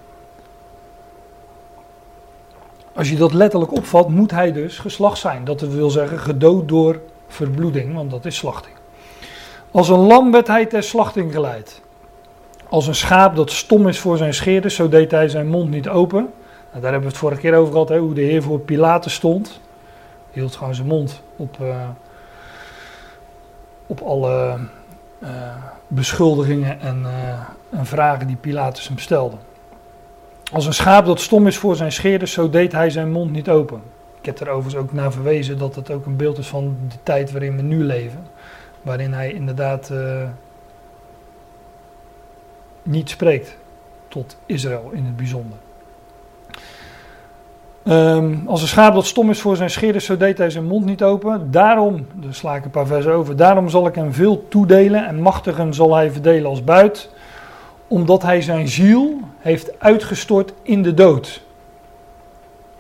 [2.92, 5.44] Als je dat letterlijk opvat, moet hij dus geslacht zijn.
[5.44, 8.74] Dat wil zeggen gedood door verbloeding, want dat is slachting.
[9.70, 11.80] Als een lam werd hij ter slachting geleid.
[12.68, 15.88] Als een schaap dat stom is voor zijn scheerders, zo deed hij zijn mond niet
[15.88, 16.32] open.
[16.72, 19.61] Daar hebben we het vorige keer over gehad, hè, hoe de Heer voor Pilatus stond.
[20.30, 21.88] Hij hield gewoon zijn mond op, uh,
[23.87, 24.59] op alle
[25.18, 25.28] uh,
[25.87, 29.37] beschuldigingen en, uh, en, vragen die Pilatus hem stelde.
[30.52, 33.48] Als een schaap dat stom is voor zijn scheerders, zo deed hij zijn mond niet
[33.48, 33.83] open.
[34.20, 36.96] Ik heb er overigens ook naar verwezen dat het ook een beeld is van de
[37.02, 38.26] tijd waarin we nu leven.
[38.83, 39.92] Waarin hij inderdaad
[42.83, 43.56] niet spreekt
[44.09, 45.59] tot Israël in het bijzonder.
[47.84, 50.84] Um, als een schaap dat stom is voor zijn scheerders, zo deed hij zijn mond
[50.84, 51.50] niet open.
[51.50, 55.20] Daarom, dus sla ik een paar versen over, daarom zal ik hem veel toedelen en
[55.20, 57.10] machtigen zal hij verdelen als buit,
[57.88, 61.42] omdat hij zijn ziel heeft uitgestort in de dood.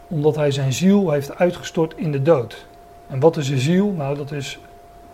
[0.08, 2.66] Omdat hij zijn ziel heeft uitgestort in de dood.
[3.08, 3.94] En wat is de ziel?
[3.96, 4.58] Nou, dat is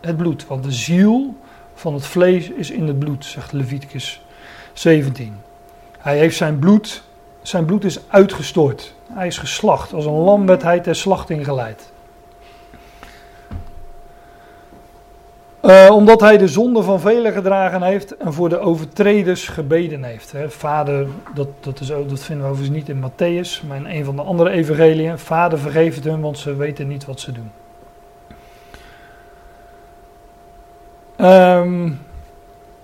[0.00, 0.46] het bloed.
[0.46, 1.34] Want de ziel
[1.74, 4.24] van het vlees is in het bloed, zegt Leviticus
[4.72, 5.36] 17.
[5.98, 7.02] Hij heeft zijn bloed,
[7.48, 8.94] zijn bloed is uitgestort.
[9.12, 9.92] Hij is geslacht.
[9.92, 11.92] Als een lam werd hij ter slachting geleid.
[15.60, 20.32] Eh, omdat hij de zonde van velen gedragen heeft en voor de overtreders gebeden heeft.
[20.32, 20.50] Hè.
[20.50, 24.04] Vader, dat, dat, is ook, dat vinden we overigens niet in Matthäus, maar in een
[24.04, 25.18] van de andere evangeliën.
[25.18, 27.50] Vader vergeef het hun, want ze weten niet wat ze doen.
[31.28, 32.00] Um,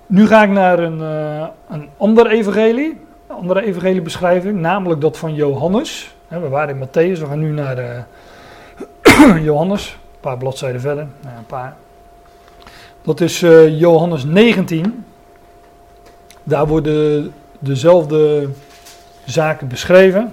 [0.07, 3.01] nu ga ik naar een, uh, een ander evangelie,
[3.33, 6.15] andere evangeliebeschrijving, namelijk dat van Johannes.
[6.29, 11.37] We waren in Matthäus, we gaan nu naar uh, Johannes, een paar bladzijden verder, nou,
[11.37, 11.77] een paar.
[13.03, 15.05] Dat is uh, Johannes 19.
[16.43, 18.49] Daar worden dezelfde
[19.25, 20.33] zaken beschreven.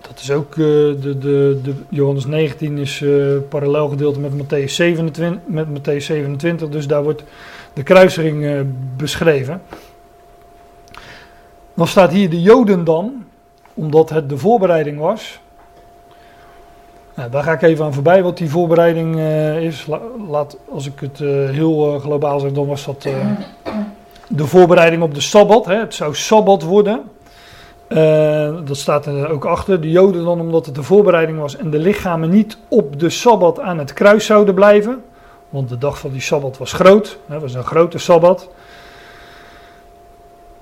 [0.00, 0.66] Dat is ook uh,
[1.00, 3.04] de, de, de, Johannes 19 is
[3.48, 7.24] parallel gedeelte met Matthäus 27, met Matthäus 27, dus daar wordt
[7.72, 9.62] de kruising beschreven.
[11.74, 13.24] Dan staat hier de Joden dan,
[13.74, 15.40] omdat het de voorbereiding was.
[17.14, 19.86] Nou, daar ga ik even aan voorbij wat die voorbereiding uh, is.
[20.28, 23.08] laat, als ik het uh, heel globaal zeg, dan was dat
[24.28, 25.66] de voorbereiding op de Sabbat.
[25.66, 25.74] Hè.
[25.74, 27.02] Het zou Sabbat worden.
[28.64, 29.80] dat staat er ook achter.
[29.80, 33.60] De Joden dan omdat het de voorbereiding was en de lichamen niet op de Sabbat
[33.60, 35.02] aan het kruis zouden blijven.
[35.48, 37.18] Want de dag van die Sabbat was groot.
[37.26, 38.48] Het was een grote Sabbat.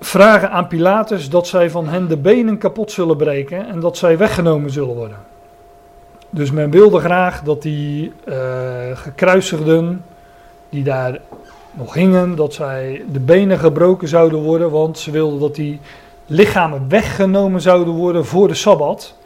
[0.00, 4.18] Vragen aan Pilatus dat zij van hen de benen kapot zullen breken en dat zij
[4.18, 5.18] weggenomen zullen worden.
[6.30, 8.34] Dus men wilde graag dat die uh,
[8.94, 10.04] gekruisigden,
[10.68, 11.20] die daar
[11.72, 15.80] nog hingen, dat zij de benen gebroken zouden worden, want ze wilden dat die
[16.26, 19.16] lichamen weggenomen zouden worden voor de Sabbat.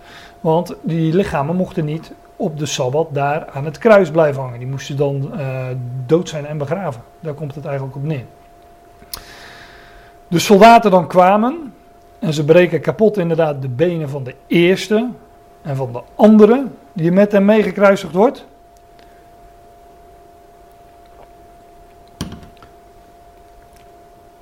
[0.41, 4.59] Want die lichamen mochten niet op de Sabbat daar aan het kruis blijven hangen.
[4.59, 5.67] Die moesten dan uh,
[6.07, 7.03] dood zijn en begraven.
[7.21, 8.25] Daar komt het eigenlijk op neer.
[10.33, 11.75] De soldaten dan kwamen
[12.19, 15.09] en ze breken kapot inderdaad de benen van de eerste
[15.63, 18.47] en van de andere die met hem meegekruisigd wordt.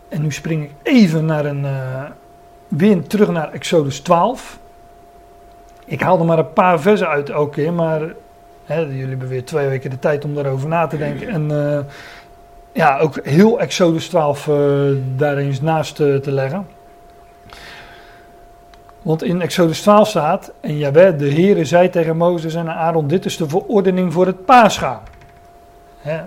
[0.08, 2.04] En nu spring ik even naar een, uh,
[2.68, 4.58] weer terug naar Exodus 12.
[5.84, 8.00] Ik haal er maar een paar versen uit elke keer, maar
[8.64, 11.28] hè, jullie hebben weer twee weken de tijd om daarover na te denken.
[11.28, 11.78] En uh,
[12.72, 14.56] ja, ook heel Exodus 12 uh,
[15.16, 16.66] daar eens naast te, te leggen.
[19.02, 23.24] Want in Exodus 12 staat, en Jawel, de Heere zei tegen Mozes en Aaron, dit
[23.24, 25.02] is de verordening voor het paascha.
[25.98, 26.20] Hè?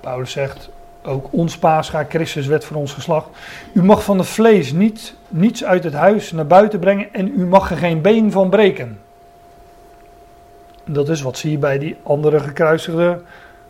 [0.00, 0.70] Paulus zegt,
[1.04, 3.28] ook ons paascha, Christus werd voor ons geslacht.
[3.72, 7.46] U mag van het vlees niet, niets uit het huis naar buiten brengen en u
[7.46, 8.98] mag er geen been van breken.
[10.84, 13.22] Dat is wat zie je bij die andere gekruisigden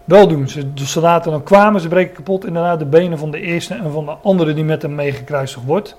[0.04, 0.48] wel doen.
[0.74, 4.04] de soldaten dan kwamen, ze breken kapot inderdaad de benen van de eerste en van
[4.04, 5.96] de andere die met hem meegekruisigd wordt.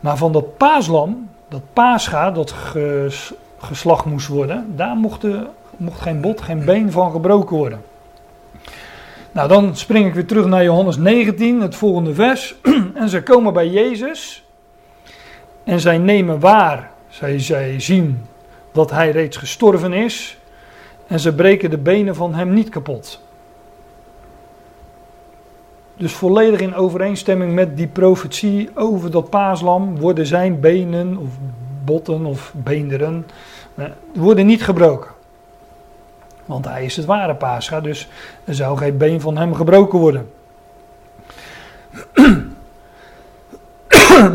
[0.00, 2.54] Maar van dat paaslam, dat paascha, dat
[3.58, 5.26] geslacht moest worden, daar mocht,
[5.76, 7.82] mocht geen bot, geen been van gebroken worden.
[9.32, 12.54] Nou, dan spring ik weer terug naar Johannes 19, het volgende vers.
[12.94, 14.44] en ze komen bij Jezus.
[15.64, 18.24] En zij nemen waar, zij, zij zien
[18.72, 20.38] dat hij reeds gestorven is.
[21.06, 23.21] En ze breken de benen van hem niet kapot.
[25.96, 31.28] Dus volledig in overeenstemming met die profetie over dat paaslam worden zijn benen of
[31.84, 33.26] botten of beenderen
[33.74, 35.10] eh, worden niet gebroken.
[36.44, 38.08] Want hij is het ware Pascha, dus
[38.44, 40.30] er zou geen been van hem gebroken worden.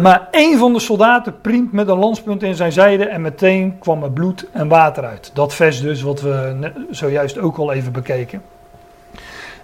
[0.01, 4.03] maar een van de soldaten priemt met een lanspunt in zijn zijde en meteen kwam
[4.03, 5.31] er bloed en water uit.
[5.33, 8.41] Dat vers dus, wat we zojuist ook al even bekeken.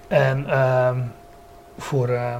[0.07, 0.89] En uh,
[1.77, 2.35] voor, uh,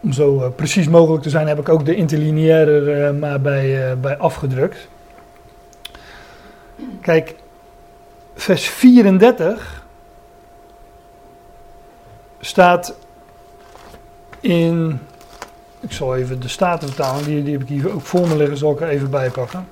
[0.00, 4.16] om zo uh, precies mogelijk te zijn, heb ik ook de interlineaire maar bij, bij
[4.16, 4.88] afgedrukt.
[7.00, 7.34] Kijk,
[8.34, 9.86] vers 34
[12.40, 12.94] staat
[14.40, 15.00] in.
[15.80, 18.72] Ik zal even de statenvertaling, die, die heb ik hier ook voor me liggen, zal
[18.72, 19.68] ik er even bij pakken.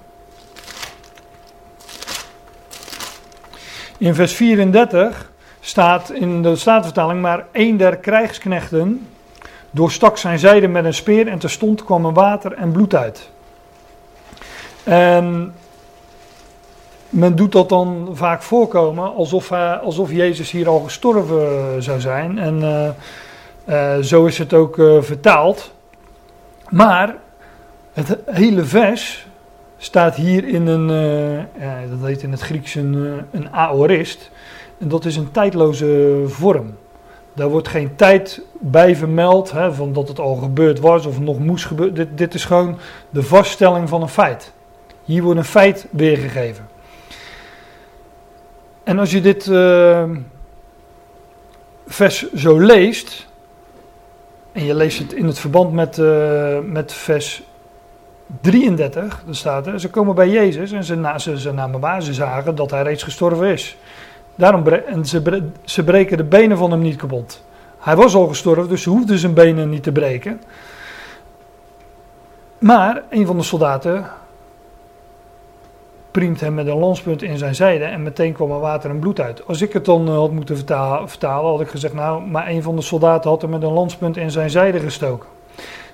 [3.98, 5.30] In vers 34
[5.66, 9.06] staat in de statenvertaling maar één der krijgsknechten
[9.70, 13.30] doorstak zijn zijde met een speer en terstond kwam er water en bloed uit.
[14.84, 15.54] En
[17.08, 22.38] men doet dat dan vaak voorkomen alsof, uh, alsof Jezus hier al gestorven zou zijn.
[22.38, 22.88] En uh,
[23.68, 25.72] uh, zo is het ook vertaald.
[26.68, 27.14] Maar
[27.92, 29.26] het hele vers
[29.78, 30.86] staat hier in een,
[31.90, 34.30] dat heet in het Grieks een, een aorist.
[34.78, 36.76] En dat is een tijdloze vorm.
[37.34, 41.38] Daar wordt geen tijd bij vermeld, hè, van dat het al gebeurd was of nog
[41.38, 41.94] moest gebeuren.
[41.94, 42.78] Dit, dit is gewoon
[43.10, 44.52] de vaststelling van een feit.
[45.04, 46.68] Hier wordt een feit weergegeven.
[48.84, 50.04] En als je dit uh,
[51.86, 53.26] vers zo leest,
[54.52, 57.42] en je leest het in het verband met, uh, met vers
[58.40, 62.14] 33, dan staat er, ze komen bij Jezus en ze, ze, ze namen waar, ze
[62.14, 63.76] zagen dat hij reeds gestorven is.
[64.36, 67.44] Daarom en ze, ze breken de benen van hem niet kapot.
[67.78, 70.40] Hij was al gestorven, dus ze hoefden zijn benen niet te breken.
[72.58, 74.06] Maar een van de soldaten
[76.10, 79.20] priemt hem met een lanspunt in zijn zijde en meteen kwam er water en bloed
[79.20, 79.46] uit.
[79.46, 80.56] Als ik het dan eh, had moeten
[81.06, 84.16] vertalen, had ik gezegd, nou, maar een van de soldaten had hem met een lanspunt
[84.16, 85.28] in zijn zijde gestoken.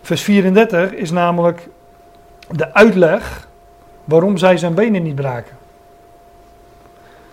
[0.02, 1.68] Vers 34 is namelijk
[2.50, 3.48] de uitleg
[4.04, 5.56] waarom zij zijn benen niet braken.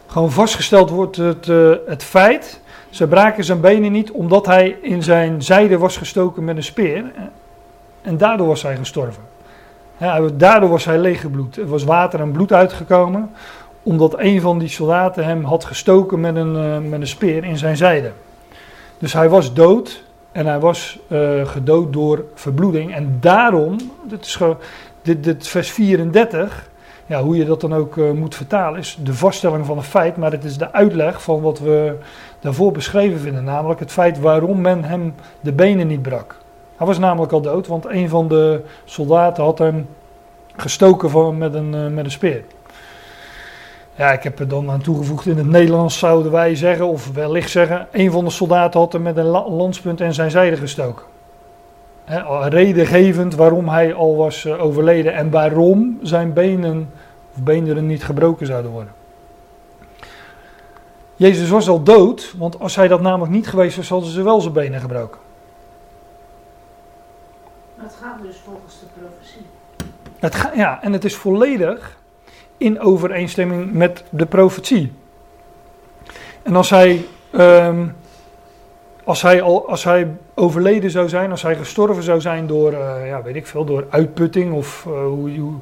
[0.09, 5.03] Gewoon vastgesteld wordt het, uh, het feit, ze braken zijn benen niet omdat hij in
[5.03, 7.03] zijn zijde was gestoken met een speer.
[8.01, 9.23] En daardoor was hij gestorven.
[10.33, 11.57] Daardoor was hij leeggebloed.
[11.57, 13.31] Er was water en bloed uitgekomen,
[13.83, 17.57] omdat een van die soldaten hem had gestoken met een, uh, met een speer in
[17.57, 18.11] zijn zijde.
[18.97, 20.99] Dus hij was dood en hij was
[21.43, 22.95] gedood door verbloeding.
[22.95, 24.39] En daarom, dit is
[25.01, 26.68] dit, dit vers 34,
[27.09, 30.17] ja, hoe je dat dan ook uh, moet vertalen, is de vaststelling van een feit,
[30.17, 31.95] maar het is de uitleg van wat we
[32.39, 36.37] daarvoor beschreven vinden, namelijk het feit waarom men hem de benen niet brak.
[36.75, 39.87] Hij was namelijk al dood, want een van de soldaten had hem
[40.55, 42.43] gestoken van, met, een, uh, met een speer.
[43.95, 47.49] Ja, ik heb er dan aan toegevoegd in het Nederlands zouden wij zeggen, of wellicht
[47.49, 51.05] zeggen, een van de soldaten had hem met een landspunt in zijn zijde gestoken.
[52.49, 56.89] Redengevend waarom hij al was uh, overleden en waarom zijn benen
[57.39, 58.93] of beenderen niet gebroken zouden worden.
[61.15, 64.41] Jezus was al dood, want als hij dat namelijk niet geweest was, hadden ze wel
[64.41, 65.19] zijn benen gebroken.
[67.75, 69.45] Het gaat dus volgens de profetie.
[70.19, 71.97] Het ga, ja, en het is volledig
[72.57, 74.91] in overeenstemming met de profetie.
[76.41, 77.95] En als hij, um,
[79.03, 83.07] als hij, al, als hij overleden zou zijn, als hij gestorven zou zijn door, uh,
[83.07, 85.53] ja, weet ik veel, door uitputting of uh, hoe, hoe,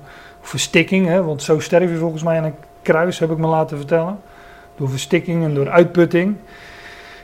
[0.47, 3.77] verstikking, hè, want zo sterf je volgens mij aan een kruis, heb ik me laten
[3.77, 4.19] vertellen.
[4.75, 6.37] Door verstikking en door uitputting.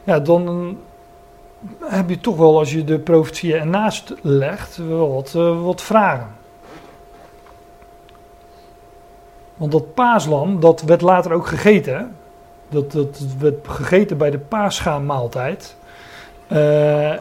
[0.03, 0.77] Ja, dan
[1.79, 6.27] heb je toch wel, als je de profetieën ernaast legt, wel wat, uh, wat vragen.
[9.55, 12.15] Want dat paaslam, dat werd later ook gegeten.
[12.69, 15.75] Dat, dat werd gegeten bij de paascha-maaltijd.
[16.51, 17.11] Uh,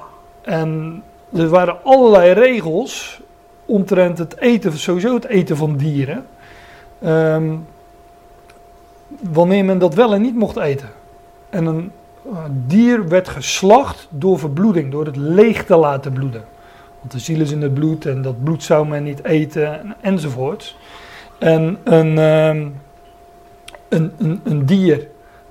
[0.43, 3.21] en er waren allerlei regels
[3.65, 6.27] omtrent het eten, sowieso het eten van dieren.
[7.05, 7.67] Um,
[9.33, 10.89] wanneer men dat wel en niet mocht eten.
[11.51, 11.93] En een
[12.67, 16.45] dier werd geslacht door verbloeding, door het leeg te laten bloeden.
[17.01, 20.77] Want de ziel is in het bloed en dat bloed zou men niet eten enzovoort.
[21.39, 22.75] En een, um,
[23.89, 25.09] een, een, een, dier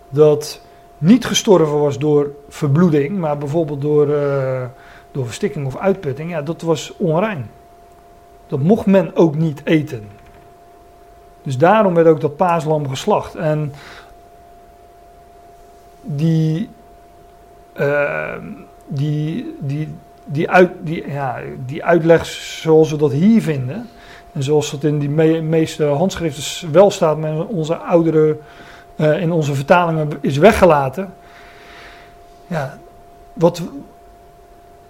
[0.10, 0.62] dat
[0.98, 4.64] niet gestorven was door verbloeding, maar bijvoorbeeld door, uh,
[5.12, 7.50] door verstikking of uitputting, ja, dat was onrein.
[8.52, 10.08] Dat mocht men ook niet eten.
[11.44, 13.36] Dus daarom werd ook dat paaslam geslacht.
[13.36, 13.74] En
[16.02, 16.70] die,
[17.80, 18.34] uh,
[18.88, 23.90] die, die, die, uit, die, ja, die uitleg zoals we dat hier vinden,
[24.32, 28.38] en zoals het in die me meeste handschriften wel staat, met onze oudere,
[28.96, 31.14] uh, in onze vertalingen is weggelaten.
[32.48, 32.78] Ja,
[33.34, 33.62] wat,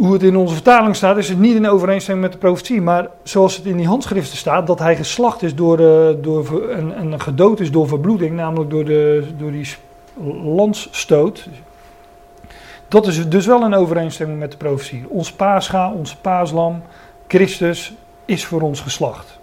[0.01, 2.81] hoe het in onze vertaling staat, is het niet in overeenstemming met de profetie.
[2.81, 6.95] Maar zoals het in die handschriften staat, dat hij geslacht is door, uh, door en,
[6.95, 9.67] en gedood is door verbloeding, namelijk door, de, door die
[10.43, 11.47] landsstoot.
[12.87, 15.05] Dat is dus wel in overeenstemming met de profetie.
[15.07, 16.81] Ons paascha, ons paaslam,
[17.27, 17.93] Christus
[18.25, 19.39] is voor ons geslacht.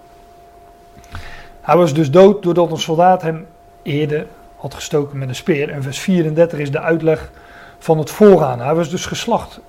[1.60, 3.46] Hij was dus dood doordat een soldaat hem
[3.82, 5.70] eerder had gestoken met een speer.
[5.70, 7.30] En vers 34 is de uitleg
[7.78, 8.60] van het voorgaan.
[8.60, 9.60] Hij was dus geslacht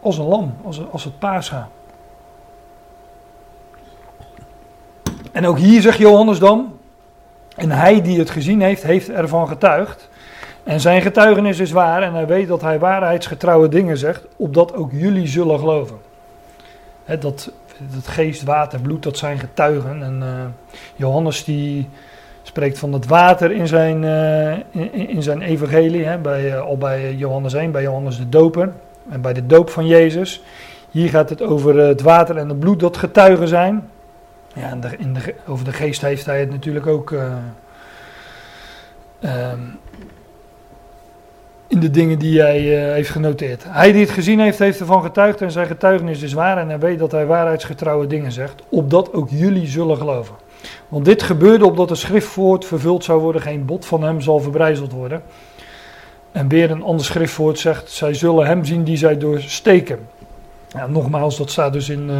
[0.00, 1.68] als een lam, als, als het paascha.
[5.32, 6.78] En ook hier zegt Johannes dan,
[7.56, 10.08] en hij die het gezien heeft, heeft ervan getuigd.
[10.64, 14.90] En zijn getuigenis is waar en hij weet dat hij waarheidsgetrouwe dingen zegt, opdat ook
[14.92, 15.96] jullie zullen geloven.
[17.04, 17.52] He, dat,
[17.94, 20.02] dat geest, water, bloed, dat zijn getuigen.
[20.02, 20.28] En uh,
[20.94, 21.88] Johannes die
[22.42, 27.54] spreekt van het water in zijn, uh, in, zijn evangelie, bij, uh, al bij Johannes
[27.54, 28.72] 1, bij Johannes de Doper
[29.08, 30.42] en bij de doop van Jezus.
[30.90, 33.90] Hier gaat het over het water en het bloed dat getuigen zijn.
[34.54, 37.10] Ja, en de, de, over de geest heeft hij het natuurlijk ook.
[37.10, 37.54] Um,
[41.68, 43.64] in de dingen die hij uh, heeft genoteerd.
[43.68, 46.78] Hij die het gezien heeft, heeft ervan getuigd en zijn getuigenis is waar en hij
[46.78, 50.34] weet dat hij waarheidsgetrouwe dingen zegt, opdat ook jullie zullen geloven.
[50.88, 54.92] Want dit gebeurde opdat het schriftwoord vervuld zou worden, geen bot van hem zal verbrijzeld
[54.92, 55.22] worden.
[56.36, 60.08] En weer een ander schriftwoord zegt, zij zullen hem zien die zij doorsteken.
[60.68, 62.16] Ja, nogmaals, dat staat dus in uh,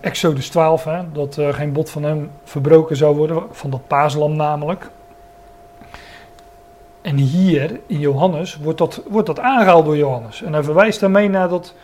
[0.00, 4.36] Exodus 12, hè, dat uh, geen bot van hem verbroken zou worden, van dat paaslam
[4.36, 4.90] namelijk.
[7.02, 10.42] En hier in Johannes wordt dat, wordt dat aangehaald door Johannes.
[10.42, 11.74] En hij verwijst daarmee naar dat,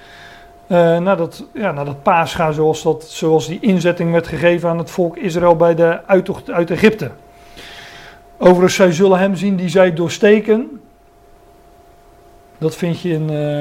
[0.66, 4.78] uh, naar dat, ja, naar dat paascha zoals, dat, zoals die inzetting werd gegeven aan
[4.78, 7.11] het volk Israël bij de uittocht uit Egypte.
[8.39, 10.80] Overigens, zij zullen hem zien die zij doorsteken.
[12.59, 13.61] Dat vind je in, uh,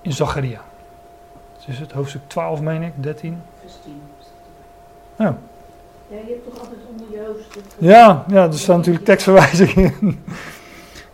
[0.00, 0.60] in Zacharia.
[1.58, 3.42] Het is het hoofdstuk 12, meen ik, 13.
[3.60, 4.00] Vers 10.
[5.16, 5.38] Ja.
[6.10, 7.62] Ja, je hebt toch altijd onder je hoofdstuk...
[7.78, 10.24] Ja, ja, er staan natuurlijk tekstverwijzingen in.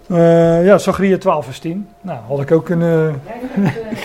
[0.06, 1.88] Uh, ja, Zacharia 12 vers 10.
[2.00, 3.22] Nou, had ik ook kunnen...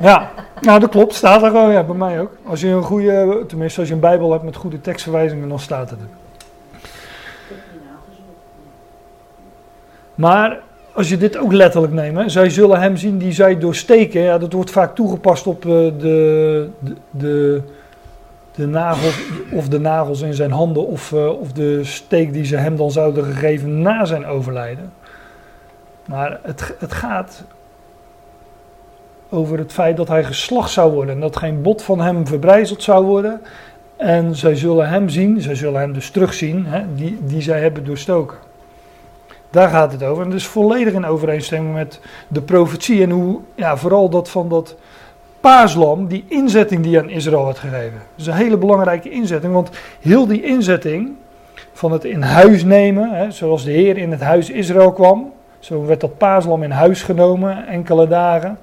[0.00, 0.30] ja,
[0.60, 2.30] nou dat klopt, staat er gewoon, ja, bij mij ook.
[2.44, 5.90] Als je een goede, tenminste als je een bijbel hebt met goede tekstverwijzingen, dan staat
[5.90, 6.08] het er.
[10.16, 10.58] Maar
[10.92, 14.20] als je dit ook letterlijk neemt, zij zullen hem zien die zij doorsteken.
[14.20, 16.68] Ja, dat wordt vaak toegepast op uh, de,
[17.10, 17.62] de,
[18.54, 19.18] de nagels,
[19.50, 22.90] of de nagels in zijn handen of, uh, of de steek die ze hem dan
[22.90, 24.92] zouden gegeven na zijn overlijden.
[26.04, 27.44] Maar het, het gaat
[29.28, 32.82] over het feit dat hij geslacht zou worden en dat geen bot van hem verbrijzeld
[32.82, 33.40] zou worden.
[33.96, 37.84] En zij zullen hem zien, zij zullen hem dus terugzien, hè, die, die zij hebben
[37.84, 38.45] doorstoken.
[39.56, 40.22] Daar gaat het over.
[40.22, 44.48] En dat is volledig in overeenstemming met de profetie en hoe, ja, vooral dat van
[44.48, 44.76] dat
[45.40, 47.92] paaslam, die inzetting die aan Israël werd gegeven.
[47.92, 51.12] Dat is een hele belangrijke inzetting, want heel die inzetting
[51.72, 55.84] van het in huis nemen, hè, zoals de Heer in het huis Israël kwam, zo
[55.86, 58.58] werd dat paaslam in huis genomen enkele dagen.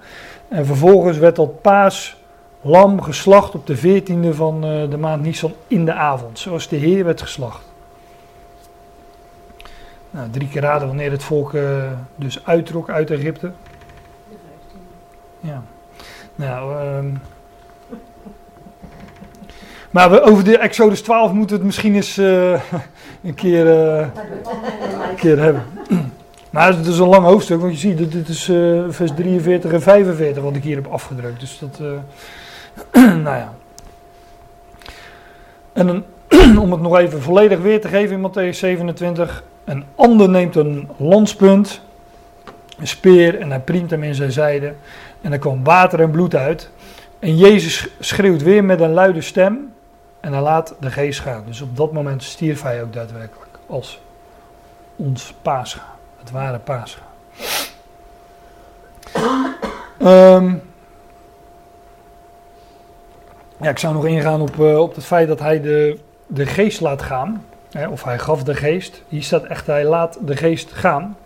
[0.48, 5.86] En vervolgens werd dat paaslam geslacht op de 14e van uh, de maand Nisan in
[5.86, 7.73] de avond, zoals de Heer werd geslacht.
[10.14, 13.52] Nou, drie keer raden wanneer het volk uh, dus uittrok uit Egypte.
[15.40, 15.64] Ja.
[16.36, 17.22] Nou, um...
[19.92, 22.52] maar we, over de Exodus 12 moeten we het misschien eens uh,
[23.24, 24.08] een, keer, uh,
[25.10, 25.64] een keer hebben.
[26.50, 28.44] Maar het is een lang hoofdstuk, want je ziet, dit, dit is
[28.90, 31.40] vers 43 en 45 wat ik hier heb afgedrukt.
[31.40, 31.80] Dus dat,
[33.24, 33.54] nou ja.
[35.74, 36.04] En dan,
[36.64, 39.44] om het nog even volledig weer te geven in Matthäus 27.
[39.66, 41.82] Een ander neemt een landspunt,
[42.80, 44.74] een speer en hij priemt hem in zijn zijde.
[45.22, 46.70] En er kwam water en bloed uit.
[47.20, 49.74] En Jezus schreeuwt weer met een luide stem.
[50.20, 51.44] En hij laat de geest gaan.
[51.46, 53.50] Dus op dat moment stierf hij ook daadwerkelijk.
[53.68, 54.02] Als
[54.96, 55.82] ons paascha.
[56.20, 57.02] Het ware paascha.
[60.02, 60.62] Um,
[63.62, 66.82] ja, ik zou nog ingaan op, uh, op het feit dat hij de, de geest
[66.82, 67.46] laat gaan.
[67.92, 69.02] Of hij gaf de geest.
[69.08, 71.18] Hier staat echt, hij laat de geest gaan.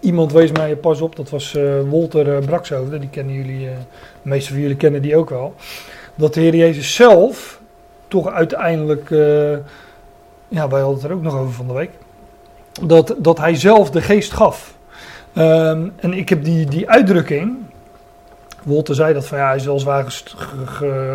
[0.00, 3.70] Iemand wees mij pas op, dat was uh, Wolter uh, die kennen jullie, uh,
[4.22, 5.54] de meeste van jullie kennen die ook wel.
[6.14, 7.60] Dat de Heer Jezus zelf
[8.08, 9.10] toch uiteindelijk,
[10.48, 11.90] ja wij hadden het er ook nog over van de week,
[12.82, 14.76] dat, dat hij zelf de geest gaf.
[15.34, 17.56] Um, en ik heb die, die uitdrukking,
[18.62, 20.34] Wolter zei dat van ja, hij is weliswaar gest,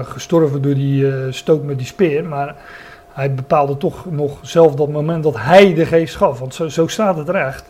[0.03, 2.55] gestorven door die stoot met die speer, maar
[3.17, 6.87] hij bepaalde toch nog zelf dat moment dat hij de geest gaf, want zo, zo
[6.87, 7.69] staat het recht.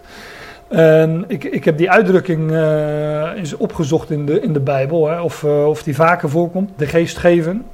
[0.67, 5.21] En ik, ik heb die uitdrukking uh, eens opgezocht in de, in de Bijbel, hè,
[5.21, 7.65] of, uh, of die vaker voorkomt, de geest geven.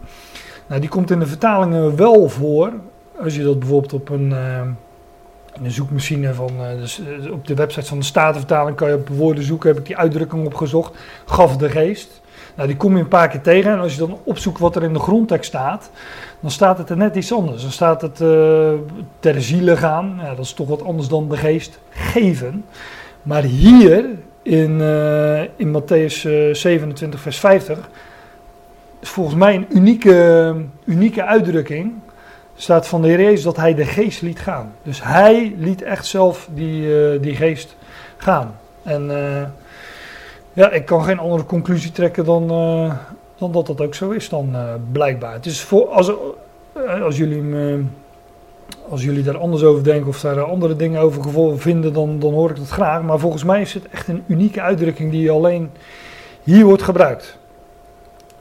[0.68, 2.74] Nou, die komt in de vertalingen wel voor,
[3.22, 4.32] als je dat bijvoorbeeld op een,
[5.64, 7.02] een zoekmachine van, dus,
[7.32, 10.46] op de website van de Statenvertaling kan je op woorden zoeken, heb ik die uitdrukking
[10.46, 12.22] opgezocht, gaf de geest.
[12.56, 14.84] Nou, die kom je een paar keer tegen en als je dan opzoekt wat er
[14.84, 15.90] in de grondtekst staat,
[16.40, 17.62] dan staat het er net iets anders.
[17.62, 18.72] Dan staat het uh,
[19.20, 22.66] ter ziele gaan, dat is toch wat anders dan de geest geven.
[23.22, 24.06] Maar hier
[24.42, 27.90] in, uh, in Matthäus uh, 27, vers 50
[29.00, 31.94] is volgens mij een unieke, unieke uitdrukking.
[32.56, 34.74] Staat van de Heer Jezus dat hij de geest liet gaan.
[34.84, 37.76] Dus hij liet echt zelf die, eh, die geest
[38.18, 38.56] gaan.
[38.84, 39.12] En
[40.54, 42.94] ja, ik kan geen andere conclusie trekken dan, uh,
[43.38, 45.34] dan dat dat ook zo is dan uh, blijkbaar.
[45.34, 46.12] Het is voor, als,
[46.78, 47.44] uh, als, jullie,
[48.90, 52.50] als jullie daar anders over denken of daar andere dingen over vinden, dan, dan hoor
[52.50, 53.02] ik dat graag.
[53.02, 55.70] Maar volgens mij is het echt een unieke uitdrukking die alleen
[56.44, 57.38] hier wordt gebruikt.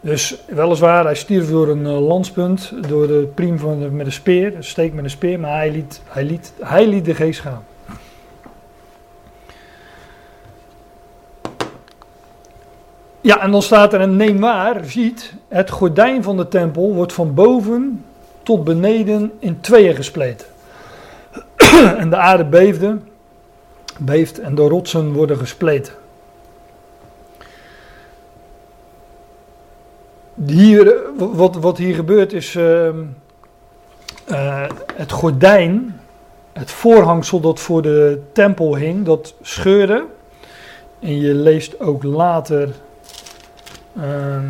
[0.01, 4.65] Dus weliswaar, hij stierf door een landspunt, door de priem van met een speer, een
[4.65, 7.65] steek met een speer, maar hij liet, hij, liet, hij liet de geest gaan.
[13.23, 17.13] Ja, en dan staat er en neem waar, ziet, het gordijn van de tempel wordt
[17.13, 18.05] van boven
[18.43, 20.47] tot beneden in tweeën gespleten.
[21.99, 22.99] en de aarde beefde,
[23.99, 25.93] beeft en de rotsen worden gespleten.
[30.47, 32.89] Hier, wat, wat hier gebeurt is uh,
[34.31, 36.01] uh, het gordijn,
[36.53, 40.05] het voorhangsel dat voor de tempel hing, dat scheurde.
[41.01, 42.69] En je leest ook later.
[43.97, 44.43] Uh,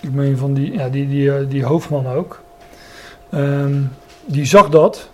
[0.00, 2.42] ik meen van die, ja, die, die, eh, die hoofdman ook.
[3.30, 3.80] Ehm,
[4.24, 5.08] die zag dat.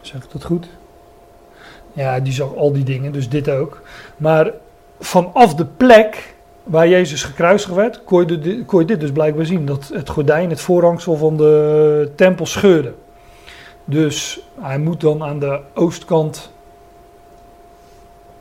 [0.00, 0.68] Zeg ik dat goed?
[1.92, 3.82] Ja, die zag al die dingen, dus dit ook.
[4.16, 4.52] Maar
[5.00, 9.66] vanaf de plek waar Jezus gekruisigd werd, kon kon je dit dus blijkbaar zien.
[9.66, 12.92] Dat het gordijn, het voorhangsel van de tempel scheurde.
[13.84, 16.52] Dus hij moet dan aan de oostkant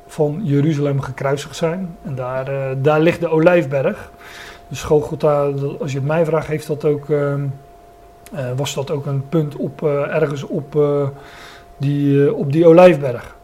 [0.08, 1.98] van Jeruzalem gekruisigd zijn.
[2.04, 4.12] En daar, uh, daar ligt de Olijfberg.
[4.68, 7.34] Dus Golgotha, als je het mij vraagt, heeft dat ook, uh,
[8.34, 10.78] uh, was dat ook een punt op, ergens op,
[11.78, 13.36] die, op die Olijfberg.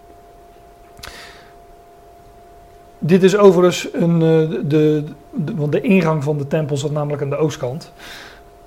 [2.99, 5.03] Dit is overigens een, de, de,
[5.55, 7.91] want de ingang van de tempel zat namelijk aan de oostkant.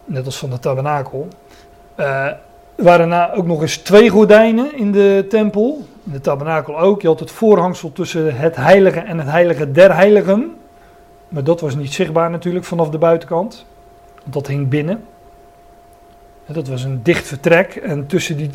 [0.04, 1.28] Net als van de tabernakel.
[2.76, 5.86] Er waren ook nog eens twee gordijnen in de tempel.
[6.04, 7.02] In de tabernakel ook.
[7.02, 10.56] Je had het voorhangsel tussen het heilige en het heilige der heiligen.
[11.28, 13.66] Maar dat was niet zichtbaar natuurlijk vanaf de buitenkant.
[14.24, 15.04] Dat hing binnen.
[16.46, 17.74] Dat was een dicht vertrek.
[17.74, 18.50] En tussen die.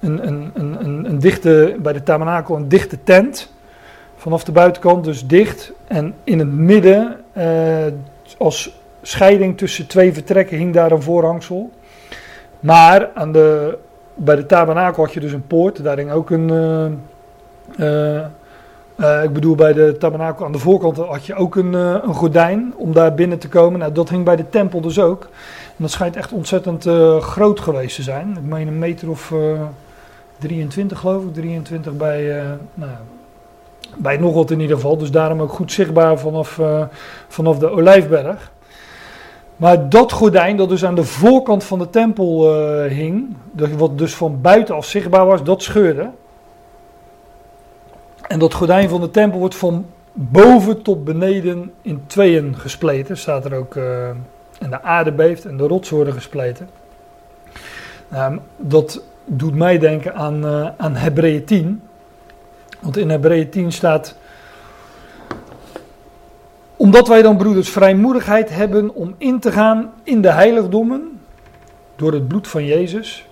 [0.00, 3.52] Een, een, een, een, dichte, bij de tabernakel een dichte tent.
[4.16, 5.72] Vanaf de buitenkant dus dicht.
[5.86, 7.86] En in het midden, eh,
[8.38, 11.70] als scheiding tussen twee vertrekken, hing daar een voorhangsel.
[12.64, 13.78] Maar aan de,
[14.14, 15.82] bij de tabernakel had je dus een poort.
[15.84, 16.48] Daar hing ook een.
[16.48, 18.24] Uh, uh,
[18.96, 22.72] uh, ik bedoel, bij de tabernakel aan de voorkant had je ook een, een gordijn
[22.76, 23.78] om daar binnen te komen.
[23.78, 25.22] Nou, dat hing bij de tempel dus ook.
[25.66, 26.88] En dat schijnt echt ontzettend
[27.20, 28.30] groot geweest te zijn.
[28.30, 29.32] Ik meen een meter of
[30.38, 32.42] 23 geloof ik, 23 bij,
[32.74, 32.92] nou,
[33.96, 34.96] bij nog wat in ieder geval.
[34.96, 36.60] Dus daarom ook goed zichtbaar vanaf,
[37.28, 38.52] vanaf de Olijfberg.
[39.56, 43.36] Maar dat gordijn dat dus aan de voorkant van de tempel hing,
[43.76, 46.10] wat dus van buitenaf zichtbaar was, dat scheurde.
[48.28, 53.16] En dat gordijn van de tempel wordt van boven tot beneden in tweeën gespleten.
[53.16, 53.74] Staat er ook.
[53.74, 54.08] Uh,
[54.58, 56.68] en de aarde beeft en de rotsen worden gespleten.
[58.12, 61.82] Uh, dat doet mij denken aan, uh, aan Hebreeën 10.
[62.80, 64.16] Want in Hebreeën 10 staat.
[66.76, 71.20] Omdat wij dan, broeders, vrijmoedigheid hebben om in te gaan in de heiligdommen.
[71.96, 73.26] door het bloed van Jezus.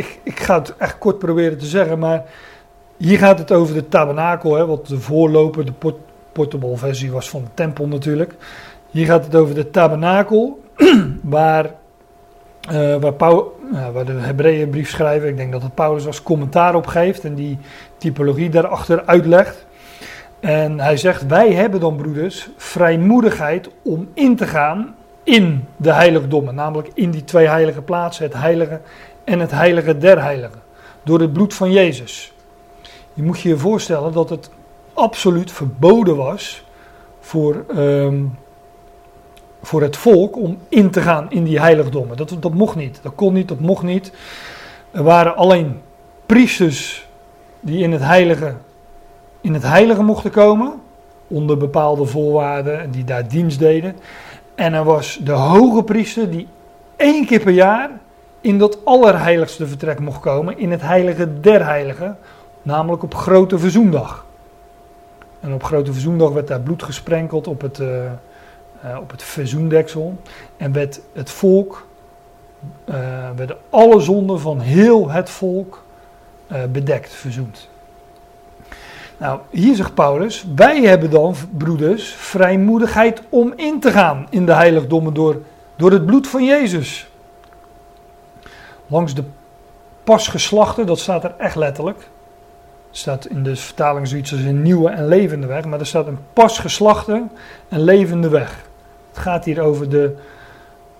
[0.00, 2.24] ik, ik ga het echt kort proberen te zeggen, maar
[2.96, 5.96] hier gaat het over de tabernakel, hè, wat de voorloper, de port,
[6.32, 8.34] portable versie was van de tempel natuurlijk.
[8.90, 10.62] Hier gaat het over de tabernakel,
[11.22, 11.74] waar,
[12.72, 16.74] uh, waar, Paul, uh, waar de Hebreeënbrief schrijver, ik denk dat het Paulus als commentaar
[16.74, 17.58] op geeft en die
[17.98, 19.66] typologie daarachter uitlegt.
[20.40, 26.54] En hij zegt, wij hebben dan broeders vrijmoedigheid om in te gaan in de heiligdommen,
[26.54, 28.80] namelijk in die twee heilige plaatsen, het heilige
[29.24, 30.60] en het heilige der heiligen.
[31.02, 32.32] Door het bloed van Jezus.
[33.14, 34.50] Je moet je je voorstellen dat het
[34.94, 36.64] absoluut verboden was
[37.20, 38.38] voor, um,
[39.62, 42.16] voor het volk om in te gaan in die heiligdommen.
[42.16, 42.98] Dat, dat mocht niet.
[43.02, 44.12] Dat kon niet, dat mocht niet.
[44.90, 45.80] Er waren alleen
[46.26, 47.08] priesters
[47.60, 48.54] die in het heilige,
[49.40, 50.72] in het heilige mochten komen.
[51.28, 53.96] Onder bepaalde voorwaarden en die daar dienst deden.
[54.54, 56.46] En er was de hoge priester die
[56.96, 57.90] één keer per jaar
[58.40, 62.18] in dat allerheiligste vertrek mocht komen, in het heilige der heiligen,
[62.62, 64.26] namelijk op grote verzoendag.
[65.40, 67.88] En op grote verzoendag werd daar bloed gesprenkeld op het, uh,
[68.84, 70.16] uh, op het verzoendeksel
[70.56, 71.86] en werd het volk,
[72.84, 72.94] uh,
[73.36, 75.82] werden alle zonden van heel het volk
[76.72, 77.68] bedekt, verzoend.
[79.16, 84.52] Nou, hier zegt Paulus, wij hebben dan, broeders, vrijmoedigheid om in te gaan in de
[84.52, 85.42] heiligdommen door,
[85.76, 87.10] door het bloed van Jezus
[88.90, 89.24] langs de
[90.04, 91.98] pasgeslachten, dat staat er echt letterlijk.
[92.90, 96.06] Er staat in de vertaling zoiets als een nieuwe en levende weg, maar er staat
[96.06, 97.22] een pasgeslachte
[97.68, 98.68] en levende weg.
[99.12, 100.16] Het gaat hier over de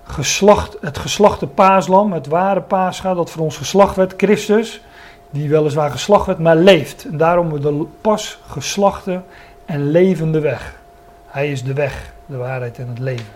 [0.03, 4.83] geslacht, het geslachte paaslam, het ware paascha dat voor ons geslacht werd, Christus,
[5.31, 7.05] die weliswaar geslacht werd, maar leeft.
[7.05, 9.21] En daarom de pas geslachte
[9.65, 10.75] en levende weg.
[11.27, 13.33] Hij is de weg, de waarheid en het leven.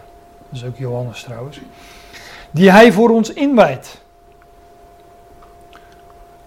[0.48, 1.60] Dat is ook Johannes trouwens.
[2.50, 4.02] Die hij voor ons inwijdt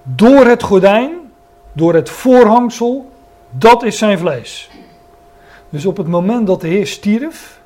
[0.04, 1.12] door het gordijn,
[1.74, 3.12] door het voorhangsel,
[3.50, 4.70] dat is zijn vlees.
[5.70, 7.57] Dus op het moment dat de Heer stierf,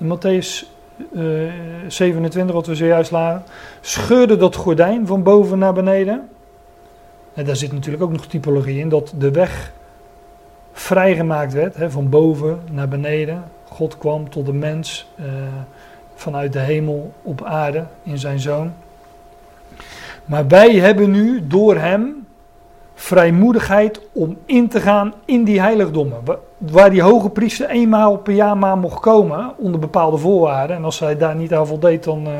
[0.00, 0.66] in Matthäus
[1.12, 1.50] uh,
[1.88, 3.42] 27, wat we zojuist lagen,
[3.80, 6.28] scheurde dat gordijn van boven naar beneden.
[7.34, 9.72] En daar zit natuurlijk ook nog typologie in, dat de weg
[10.72, 13.44] vrijgemaakt werd, hè, van boven naar beneden.
[13.68, 15.26] God kwam tot de mens uh,
[16.14, 18.72] vanuit de hemel op aarde in zijn zoon.
[20.24, 22.26] Maar wij hebben nu door hem
[22.94, 26.24] vrijmoedigheid om in te gaan in die heiligdommen.
[26.60, 30.76] Waar die hoge priester eenmaal per jaar maar mocht komen, onder bepaalde voorwaarden.
[30.76, 32.32] En als hij daar niet aan voldeed, dan uh,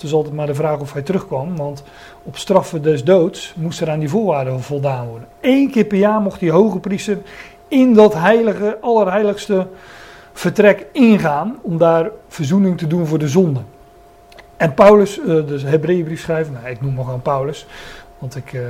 [0.00, 1.56] het altijd maar de vraag of hij terugkwam.
[1.56, 1.84] Want
[2.22, 5.28] op straffen des doods moest er aan die voorwaarden voldaan worden.
[5.40, 7.18] Eén keer per jaar mocht die hoge priester
[7.68, 9.66] in dat heilige, allerheiligste
[10.32, 11.58] vertrek ingaan.
[11.62, 13.60] Om daar verzoening te doen voor de zonde.
[14.56, 17.66] En Paulus, uh, dus Hebreeënbrief schrijven, nou, ik noem maar gewoon Paulus,
[18.18, 18.60] want ik, uh,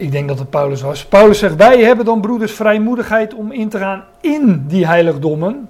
[0.00, 1.04] ik denk dat het Paulus was.
[1.04, 5.68] Paulus zegt, wij hebben dan broeders vrijmoedigheid om in te gaan in die heiligdommen,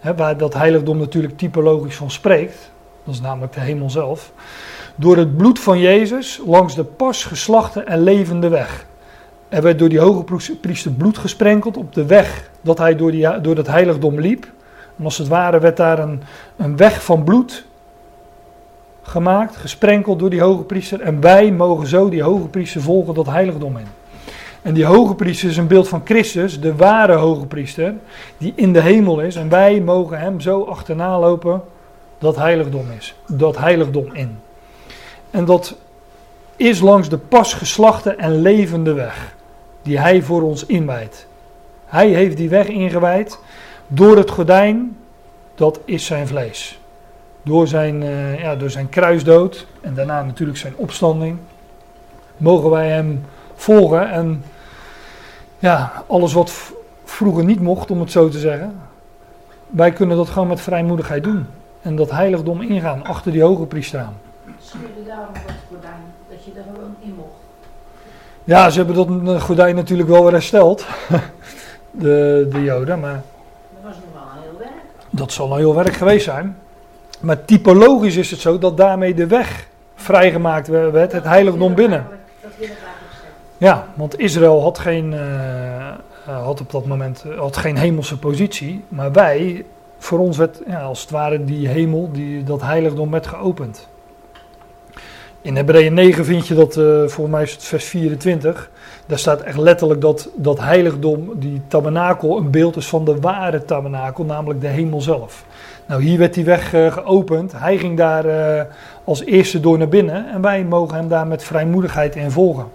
[0.00, 2.70] hè, waar dat heiligdom natuurlijk typologisch van spreekt,
[3.04, 4.32] dat is namelijk de hemel zelf,
[4.94, 8.86] door het bloed van Jezus langs de pas geslachte en levende weg.
[9.48, 10.24] Er werd door die hoge
[10.60, 14.46] priester bloed gesprenkeld op de weg dat hij door, die, door dat heiligdom liep.
[14.98, 16.22] En als het ware werd daar een,
[16.56, 17.66] een weg van bloed
[19.06, 21.00] gemaakt, gesprenkeld door die hoge priester.
[21.00, 23.86] En wij mogen zo die hoge priester volgen dat heiligdom in.
[24.62, 27.94] En die hoge priester is een beeld van Christus, de ware hoge priester,
[28.38, 29.36] die in de hemel is.
[29.36, 31.62] En wij mogen hem zo achterna lopen
[32.18, 34.38] dat heiligdom is, dat heiligdom in.
[35.30, 35.76] En dat
[36.56, 39.34] is langs de pas geslachte en levende weg,
[39.82, 41.26] die hij voor ons inwijdt.
[41.86, 43.38] Hij heeft die weg ingewijd
[43.86, 44.96] door het gordijn,
[45.54, 46.78] dat is zijn vlees
[47.46, 51.38] door zijn, uh, ja, door zijn kruisdood en daarna natuurlijk zijn opstanding,
[52.36, 53.24] mogen wij hem
[53.54, 54.10] volgen.
[54.10, 54.44] En
[55.58, 56.52] ja, alles wat
[57.04, 58.80] vroeger niet mocht, om het zo te zeggen,
[59.66, 61.46] wij kunnen dat gewoon met vrijmoedigheid doen.
[61.82, 64.16] En dat heiligdom ingaan, achter die hoge priester aan.
[64.60, 67.30] Schuurde daarom dat gordijn, dat je er gewoon in mocht?
[68.44, 70.86] Ja, ze hebben dat gordijn natuurlijk wel weer hersteld,
[71.90, 73.22] de, de Joden, maar...
[73.82, 75.10] Dat was nog wel een heel werk.
[75.10, 76.56] Dat zal een heel werk geweest zijn.
[77.20, 82.06] Maar typologisch is het zo dat daarmee de weg vrijgemaakt werd, het heiligdom binnen.
[83.58, 85.94] Ja, want Israël had, geen, uh,
[86.24, 88.84] had op dat moment had geen hemelse positie.
[88.88, 89.64] Maar wij,
[89.98, 93.88] voor ons werd ja, als het ware die hemel, die, dat heiligdom werd geopend.
[95.40, 96.74] In Hebreeën 9 vind je dat,
[97.12, 98.70] volgens mij is het vers 24.
[99.06, 103.64] Daar staat echt letterlijk dat dat heiligdom, die tabernakel, een beeld is van de ware
[103.64, 105.44] tabernakel, namelijk de hemel zelf.
[105.86, 107.52] Nou, hier werd die weg geopend.
[107.56, 108.62] Hij ging daar uh,
[109.04, 112.66] als eerste door naar binnen en wij mogen hem daar met vrijmoedigheid in volgen.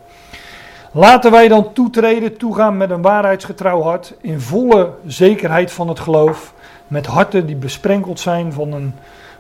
[0.92, 6.54] Laten wij dan toetreden, toegaan met een waarheidsgetrouw hart, in volle zekerheid van het geloof,
[6.88, 8.94] met harten die besprenkeld zijn van een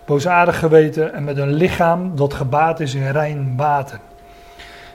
[0.06, 4.00] boosaardig geweten en met een lichaam dat gebaat is in rein water.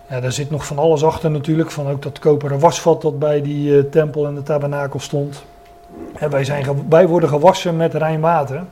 [0.09, 3.43] Ja, daar zit nog van alles achter natuurlijk, van ook dat koperen wasvat dat bij
[3.43, 5.45] die uh, tempel en de tabernakel stond.
[6.31, 8.65] Wij, zijn, worden gewassen met rein water.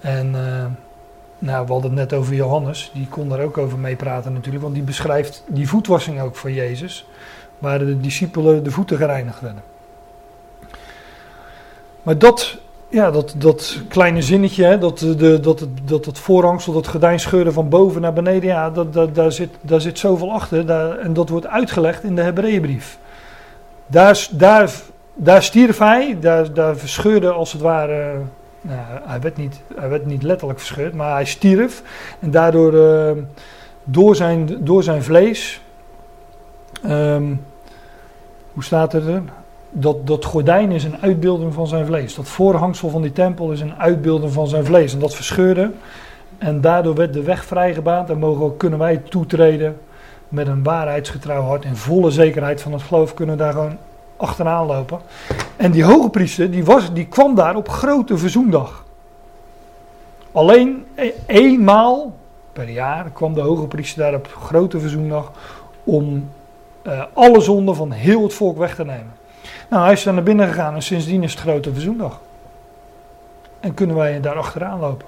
[0.00, 0.64] En uh,
[1.38, 4.74] nou, we hadden het net over Johannes, die kon daar ook over meepraten natuurlijk, want
[4.74, 7.06] die beschrijft die voetwassing ook van Jezus,
[7.58, 9.62] waar de discipelen de voeten gereinigd werden.
[12.02, 12.58] Maar dat,
[12.88, 17.52] ja, dat, dat kleine zinnetje, hè, dat, de, dat, dat het voorhangsel, dat gordijn scheuren
[17.52, 20.66] van boven naar beneden, ja, dat, dat, daar, zit, daar zit zoveel achter.
[20.66, 22.98] Daar, en dat wordt uitgelegd in de Hebreeënbrief.
[23.86, 24.72] Daar, daar
[25.22, 28.12] daar stierf hij, daar, verscheurde als het ware.
[28.60, 31.82] Nou, hij, werd niet, hij werd niet letterlijk verscheurd, maar hij stierf.
[32.20, 33.22] En daardoor, uh,
[33.84, 35.60] door, zijn, door zijn vlees.
[36.86, 37.44] Um,
[38.52, 39.22] hoe staat het er?
[39.70, 42.14] Dat, dat gordijn is een uitbeelding van zijn vlees.
[42.14, 44.92] Dat voorhangsel van die tempel is een uitbeelding van zijn vlees.
[44.92, 45.70] En dat verscheurde.
[46.38, 48.10] En daardoor werd de weg vrijgebaand.
[48.10, 49.76] En mogen, kunnen wij toetreden
[50.28, 51.64] met een waarheidsgetrouw hart.
[51.64, 53.76] In volle zekerheid van het geloof kunnen daar gewoon
[54.20, 55.00] achteraan lopen.
[55.56, 58.84] En die hoge priester, die, was, die kwam daar op grote verzoendag.
[60.32, 62.16] Alleen e- eenmaal
[62.52, 65.32] per jaar kwam de hoge priester daar op grote verzoendag
[65.84, 66.28] om
[66.86, 69.12] uh, alle zonden van heel het volk weg te nemen.
[69.68, 72.20] Nou, hij is daar naar binnen gegaan en sindsdien is het grote verzoendag.
[73.60, 75.06] En kunnen wij daar achteraan lopen.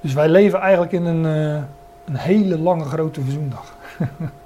[0.00, 1.62] Dus wij leven eigenlijk in een, uh,
[2.04, 3.74] een hele lange grote verzoendag.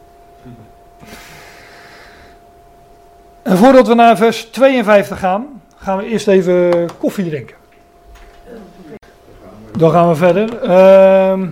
[3.49, 5.47] En voordat we naar vers 52 gaan,
[5.77, 7.57] gaan we eerst even koffie drinken.
[9.77, 10.65] Dan gaan we verder.
[10.65, 11.49] Uh,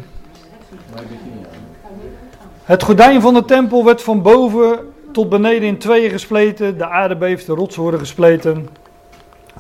[2.65, 4.79] Het gordijn van de tempel werd van boven
[5.13, 6.79] tot beneden in tweeën gespleten.
[6.79, 7.17] De aarde
[7.47, 8.69] de rotsen worden gespleten.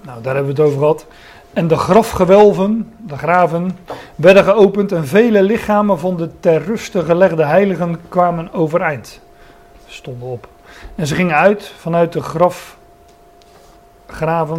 [0.02, 1.06] Nou, daar hebben we het over gehad.
[1.52, 3.78] En de grafgewelven, de graven,
[4.14, 9.20] werden geopend en vele lichamen van de ter ruste gelegde heiligen kwamen overeind.
[9.86, 10.48] Stonden op.
[10.94, 12.76] En ze gingen uit vanuit de grafgraven,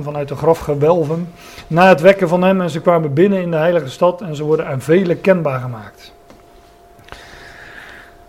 [0.03, 1.33] vanuit de grafgewelven,
[1.67, 2.61] na het wekken van hem.
[2.61, 6.15] En ze kwamen binnen in de heilige stad en ze worden aan vele kenbaar gemaakt.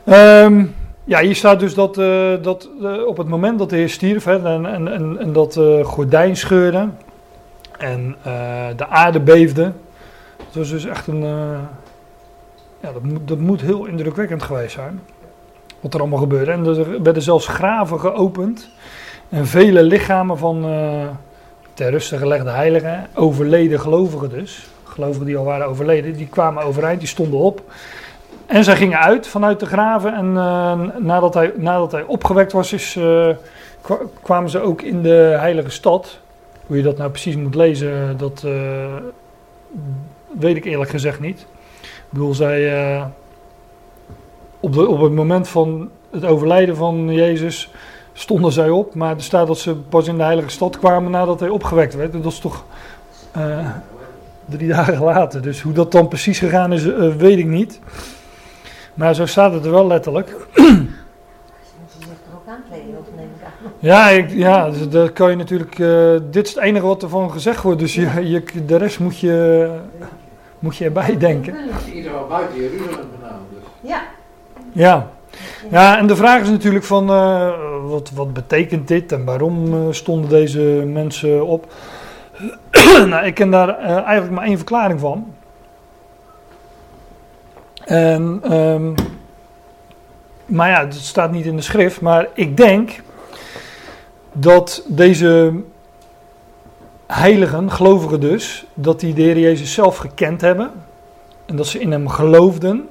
[0.05, 0.65] Ehm,
[1.05, 4.27] ja, hier staat dus dat, eh, dat eh, op het moment dat de Heer stierf
[4.27, 6.89] en, en, en dat eh, gordijn scheurde
[7.79, 8.17] en
[8.77, 9.73] de aarde beefde.
[10.47, 11.21] Het was dus echt een.
[12.81, 15.01] ja, dat moet, dat moet heel indrukwekkend geweest zijn.
[15.81, 16.51] Wat er allemaal gebeurde.
[16.51, 18.69] En er werden zelfs graven geopend.
[19.29, 20.65] En vele lichamen van
[21.75, 26.99] ter ruste gelegde heiligen, overleden gelovigen dus, gelovigen die al waren overleden, die kwamen overeind,
[26.99, 27.63] die stonden op.
[28.47, 30.15] En zij gingen uit vanuit de graven.
[30.15, 33.29] En uh, nadat, hij, nadat hij opgewekt was, is, uh,
[34.23, 36.19] kwamen ze ook in de heilige stad.
[36.67, 38.53] Hoe je dat nou precies moet lezen, dat uh,
[40.39, 41.47] weet ik eerlijk gezegd niet.
[41.81, 42.63] Ik bedoel, zij,
[44.61, 47.71] op, het moment van het overlijden van Jezus
[48.13, 48.95] stonden zij op.
[48.95, 52.15] Maar er staat dat ze pas in de heilige stad kwamen nadat hij opgewekt werd.
[52.15, 52.65] En dat is toch
[54.45, 55.43] drie dagen later.
[55.43, 56.85] Dus hoe dat dan precies gegaan is,
[57.17, 57.81] weet ik niet.
[58.95, 60.37] Maar zo staat het er wel letterlijk.
[63.79, 65.79] Ja, ik, ja dus dat kan je natuurlijk.
[65.79, 69.71] Uh, dit is het enige wat ervan gezegd wordt, dus je, de rest moet je,
[70.59, 71.53] moet je erbij denken.
[72.29, 73.07] Buiten Jeruzalem.
[74.79, 75.11] Ja.
[75.71, 77.53] Ja, en de vraag is natuurlijk van uh,
[77.83, 81.73] wat, wat betekent dit en waarom uh, stonden deze mensen op?
[83.11, 85.33] nou, ik ken daar eigenlijk maar één verklaring van.
[87.85, 88.95] En, um,
[90.47, 92.01] maar ja, het staat niet in de schrift.
[92.01, 93.03] Maar ik denk
[94.33, 95.53] dat deze
[97.07, 100.71] heiligen, gelovigen dus, dat die de Heer Jezus zelf gekend hebben.
[101.47, 102.89] En dat ze in hem geloofden.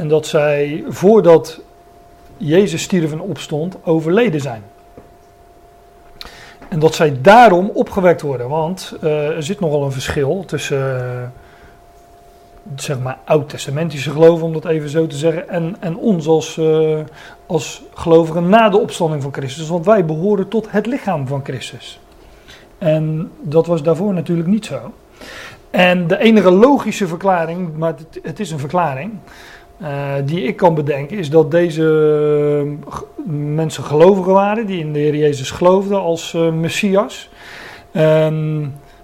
[0.00, 1.60] En dat zij voordat
[2.36, 4.62] Jezus stierf en opstond, overleden zijn.
[6.68, 8.48] En dat zij daarom opgewekt worden.
[8.48, 10.78] Want uh, er zit nogal een verschil tussen...
[10.78, 11.22] Uh,
[12.76, 16.98] zeg maar oud-testamentische geloven, om dat even zo te zeggen, en, en ons als, uh,
[17.46, 19.68] als gelovigen na de opstanding van Christus.
[19.68, 22.00] Want wij behoren tot het lichaam van Christus.
[22.78, 24.92] En dat was daarvoor natuurlijk niet zo.
[25.70, 29.12] En de enige logische verklaring, maar het is een verklaring,
[29.82, 32.76] uh, die ik kan bedenken, is dat deze
[33.36, 37.30] mensen gelovigen waren, die in de Heer Jezus geloofden als uh, Messias.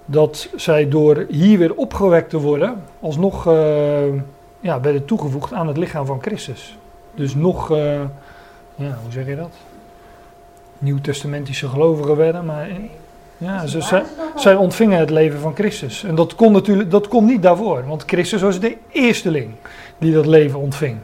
[0.09, 3.55] Dat zij door hier weer opgewekt te worden, alsnog uh,
[4.61, 6.79] ja, werden toegevoegd aan het lichaam van Christus.
[7.15, 7.69] Dus nog,
[8.75, 9.53] ja, hoe zeg je dat?
[10.79, 12.69] Nieuw-testamentische gelovigen werden, maar
[13.37, 14.03] ja, ze, zij,
[14.35, 16.05] zij ontvingen het leven van Christus.
[16.05, 19.51] En dat kon natuurlijk dat kon niet daarvoor, want Christus was de eersteling
[19.99, 20.99] die dat leven ontving.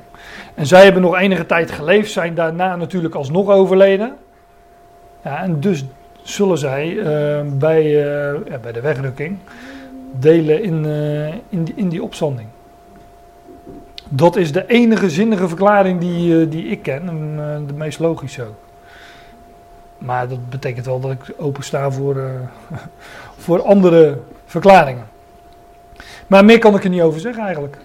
[0.55, 4.17] En zij hebben nog enige tijd geleefd, zijn daarna natuurlijk alsnog overleden.
[5.25, 5.85] Ja, en dus
[6.23, 9.39] zullen zij uh, bij, uh, ja, bij de wegrukking
[10.13, 12.49] delen in, uh, in, die, in die opstanding.
[14.09, 18.61] Dat is de enige zinnige verklaring die, die ik ken en de meest logische ook.
[19.99, 22.31] Maar dat betekent wel dat ik opensta voor,
[23.45, 25.07] voor andere verklaringen.
[26.27, 27.77] Maar meer kan ik er niet over zeggen eigenlijk.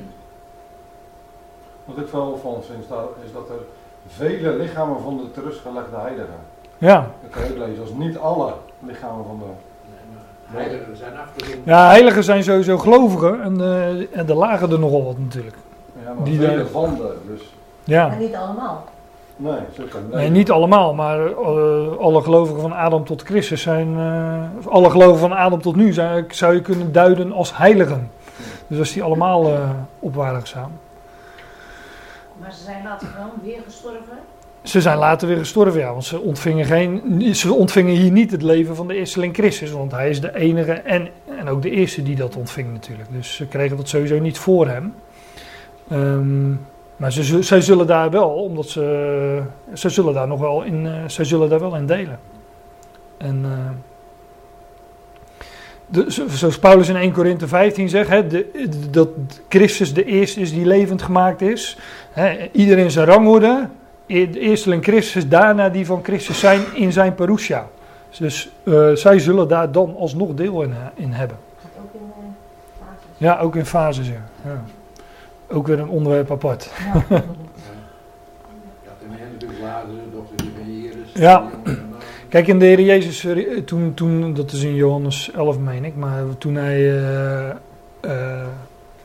[1.88, 2.84] Wat ik wel van vind
[3.24, 3.62] is dat er
[4.08, 6.40] vele lichamen van de teruggelegde heiligen
[6.78, 7.08] ja.
[7.22, 9.46] Dat kan je ook lezen als niet alle lichamen van de...
[10.46, 11.66] Heiligen zijn afgezonderd.
[11.66, 15.56] Ja, heiligen zijn sowieso gelovigen en, uh, en er lagen er nogal wat natuurlijk.
[16.06, 17.54] Ja, maar Die vele van de, dus...
[17.84, 18.08] Ja.
[18.08, 18.84] Maar niet allemaal.
[19.36, 20.20] Nee, zo kan nee.
[20.20, 25.20] nee, niet allemaal, maar uh, alle gelovigen van Adam tot Christus zijn, uh, alle gelovigen
[25.20, 28.12] van Adam tot nu zijn, zou je kunnen duiden als heiligen.
[28.68, 29.70] Dus als die allemaal uh,
[30.00, 30.44] op waren.
[32.40, 34.18] Maar ze zijn later wel weer gestorven?
[34.62, 38.42] Ze zijn later weer gestorven, ja, want ze ontvingen, geen, ze ontvingen hier niet het
[38.42, 42.04] leven van de eersteling Christus, want hij is de enige en, en ook de eerste
[42.04, 43.10] die dat ontving natuurlijk.
[43.12, 44.94] Dus ze kregen dat sowieso niet voor hem.
[45.92, 46.66] Um,
[46.98, 49.42] maar ze, zij zullen daar wel, omdat ze,
[49.74, 52.20] ze zullen daar nog wel in, uh, zij zullen daar wel in delen.
[53.18, 53.52] En uh,
[55.88, 59.10] de, zoals Paulus in 1 Korinthe 15 zegt, hè, de, dat
[59.50, 61.78] Christus de eerste is die levend gemaakt is.
[62.12, 63.68] Hè, iedereen zijn rangorde,
[64.06, 67.68] de eersteling Christus, daarna die van Christus zijn in zijn parousia.
[68.18, 71.38] Dus uh, zij zullen daar dan alsnog deel in, in hebben.
[71.80, 72.24] Ook in uh,
[72.80, 73.06] fases?
[73.18, 74.24] Ja, ook in fases, ja.
[74.46, 74.64] ja.
[75.48, 76.72] Ook weer een onderwerp apart.
[77.10, 77.24] Ja.
[80.66, 81.12] Jezus.
[81.28, 81.50] Ja.
[82.30, 85.96] Kijk, in de Heer Jezus, eh, toen, toen, dat is in Johannes 11 meen ik,
[85.96, 87.02] maar toen hij,
[88.00, 88.46] eh,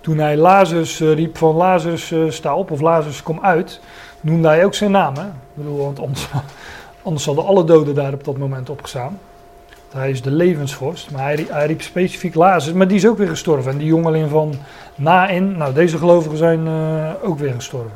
[0.01, 3.81] toen hij Lazarus riep van Lazarus eh, sta op of Lazarus kom uit,
[4.21, 5.15] noemde hij ook zijn naam.
[5.17, 5.27] Hè?
[5.27, 6.29] Ik bedoel, want anders,
[7.03, 9.19] anders hadden alle doden daar op dat moment opgestaan.
[9.93, 13.29] Hij is de levensvorst, maar hij, hij riep specifiek Lazarus, maar die is ook weer
[13.29, 13.73] gestorven.
[13.73, 14.55] En die jongeling van
[14.95, 16.69] Nain, nou deze gelovigen zijn
[17.23, 17.93] ook weer gestorven.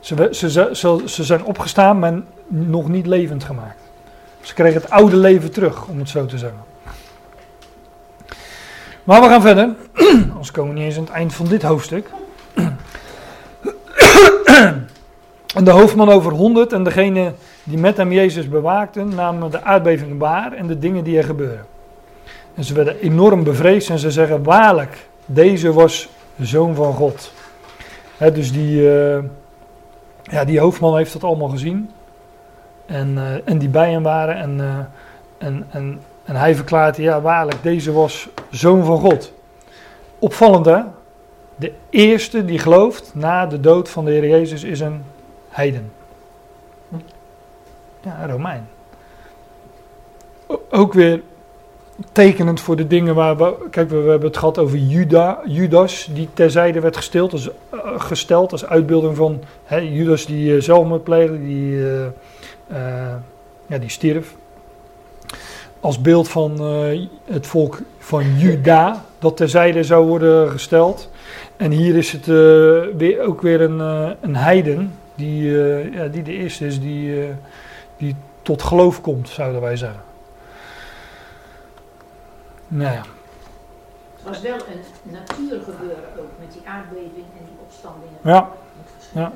[0.00, 3.87] Ze, ze, ze, ze zijn opgestaan, maar nog niet levend gemaakt.
[4.40, 6.60] Ze kregen het oude leven terug, om het zo te zeggen.
[9.04, 9.74] Maar we gaan verder.
[10.30, 12.10] Anders komen we niet eens aan het eind van dit hoofdstuk.
[15.54, 17.32] En de hoofdman over 100 en degene
[17.64, 21.66] die met hem Jezus bewaakten, namen de aardbeving waar en de dingen die er gebeuren.
[22.54, 27.32] En ze werden enorm bevreesd en ze zeggen, waarlijk, deze was de zoon van God.
[28.18, 29.18] Dus die, eh,
[30.22, 31.90] ja, die hoofdman heeft dat allemaal gezien.
[32.88, 34.36] En, eh, en die bij hem waren.
[34.36, 39.32] En, eh, en, en, en hij verklaarde, ja waarlijk, deze was zoon van God.
[40.18, 40.80] Opvallend hè?
[41.56, 45.02] De eerste die gelooft na de dood van de Heer Jezus is een
[45.48, 45.92] heiden.
[48.00, 48.68] Ja, Romein.
[50.70, 51.22] Ook weer
[52.12, 53.54] tekenend voor de dingen waar we...
[53.70, 58.52] Kijk, we, hebben het gehad over Juda, Judas, die terzijde werd gesteld als, eh, gesteld
[58.52, 61.82] als uitbeelding van hè, Judas die zelfmoord pleegde, die,
[63.66, 64.34] ja, die stierf.
[65.80, 71.10] Als beeld van eh, het volk van Juda, dat terzijde zou worden gesteld.
[71.56, 76.06] En hier is het eh, weer, ook weer een, eh, een heiden, die, eh, ja,
[76.06, 77.34] die de eerste is die, eh,
[77.96, 80.02] die tot geloof komt, zouden wij zeggen.
[82.68, 83.02] Nou ja,
[84.16, 88.18] Het was wel een natuurgebeuren ook, met die aardbeving en die opstandingen.
[88.22, 88.50] ja,
[89.12, 89.32] zijn.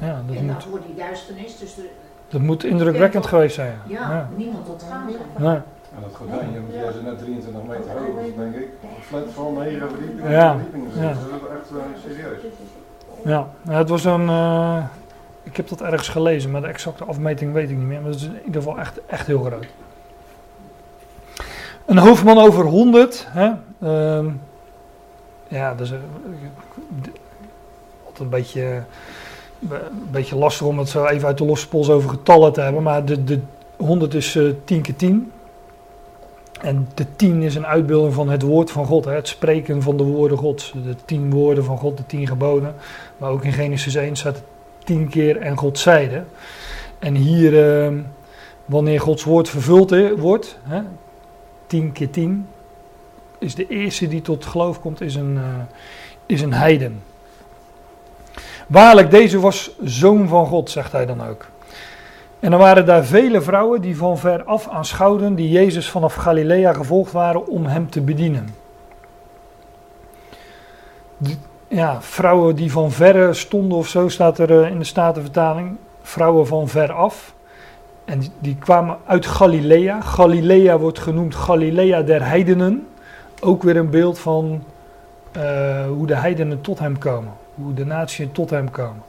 [0.00, 1.84] ja dat, en dan moet, wordt die duisternis, dus er,
[2.28, 3.78] dat moet indrukwekkend geweest zijn.
[3.86, 4.28] ja, Ja.
[4.36, 5.22] niemand tot gaan zijn.
[5.48, 5.54] Nee.
[5.96, 8.68] En dat gordijnje, want jij is net 23 meter hoog, dus denk ik.
[9.00, 10.30] Flat van 9 verdiepingen.
[10.30, 10.50] Ja.
[10.54, 11.02] verdiepingen.
[11.02, 11.08] Ja.
[11.08, 12.38] Dus dat is echt eh, serieus.
[13.24, 14.28] Ja, nou, het was een.
[14.28, 14.84] eh,
[15.42, 18.00] ik heb dat ergens gelezen, maar de exacte afmeting weet ik niet meer.
[18.00, 19.66] Maar het is in ieder geval echt, echt heel groot.
[21.86, 23.26] Een hoofdman over 100.
[23.28, 23.50] Hè?
[23.80, 24.26] ehm,
[25.48, 25.98] ja, dat is eh,
[27.02, 27.08] d-
[28.04, 28.76] altijd een beetje, eh,
[29.70, 32.82] een beetje lastig om het zo even uit de losse pols over getallen te hebben.
[32.82, 33.40] Maar de, de
[33.76, 35.32] 100 is eh 10 keer 10.
[36.60, 39.04] En de 10 is een uitbeelding van het woord van God.
[39.04, 39.12] Hè?
[39.12, 40.72] Het spreken van de woorden Gods.
[40.84, 42.74] De 10 woorden van God, de 10 geboden.
[43.16, 44.44] Maar ook in Genesis 1 staat het
[44.84, 46.24] tien keer en God zeide.
[46.98, 47.92] En hier, eh,
[48.64, 50.80] wanneer Gods woord vervuld wordt, hè,
[51.66, 52.46] tien keer tien,
[53.38, 55.42] is de eerste die tot geloof komt, is een, eh,
[56.26, 57.02] is een heiden.
[58.66, 61.46] Waarlijk, deze was zoon van God, zegt hij dan ook.
[62.40, 66.72] En er waren daar vele vrouwen die van ver af aanschouwden, die Jezus vanaf Galilea
[66.72, 68.54] gevolgd waren om hem te bedienen.
[71.18, 71.38] Die-
[71.68, 75.76] ja, vrouwen die van verre stonden of zo staat er eh, in de Statenvertaling.
[76.02, 77.34] Vrouwen van ver af.
[78.04, 80.00] En die, die kwamen uit Galilea.
[80.00, 82.86] Galilea wordt genoemd Galilea der heidenen.
[83.40, 84.64] Ook weer een beeld van
[85.32, 87.32] eh, hoe de heidenen tot hem komen.
[87.54, 89.02] Hoe de naties tot hem komen.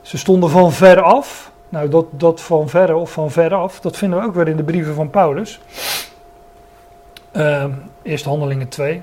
[0.00, 1.52] Ze stonden van ver af.
[1.68, 4.56] Nou, dat, dat van verre of van ver af, dat vinden we ook weer in
[4.56, 5.60] de brieven van Paulus.
[7.30, 7.64] Eh,
[8.02, 9.02] eerst Handelingen 2.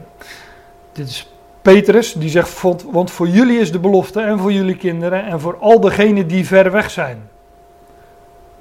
[0.92, 1.32] Dit is
[1.62, 2.62] Petrus, die zegt,
[2.92, 6.46] want, voor jullie is de belofte en voor jullie kinderen en voor al degenen die
[6.46, 7.30] ver weg zijn.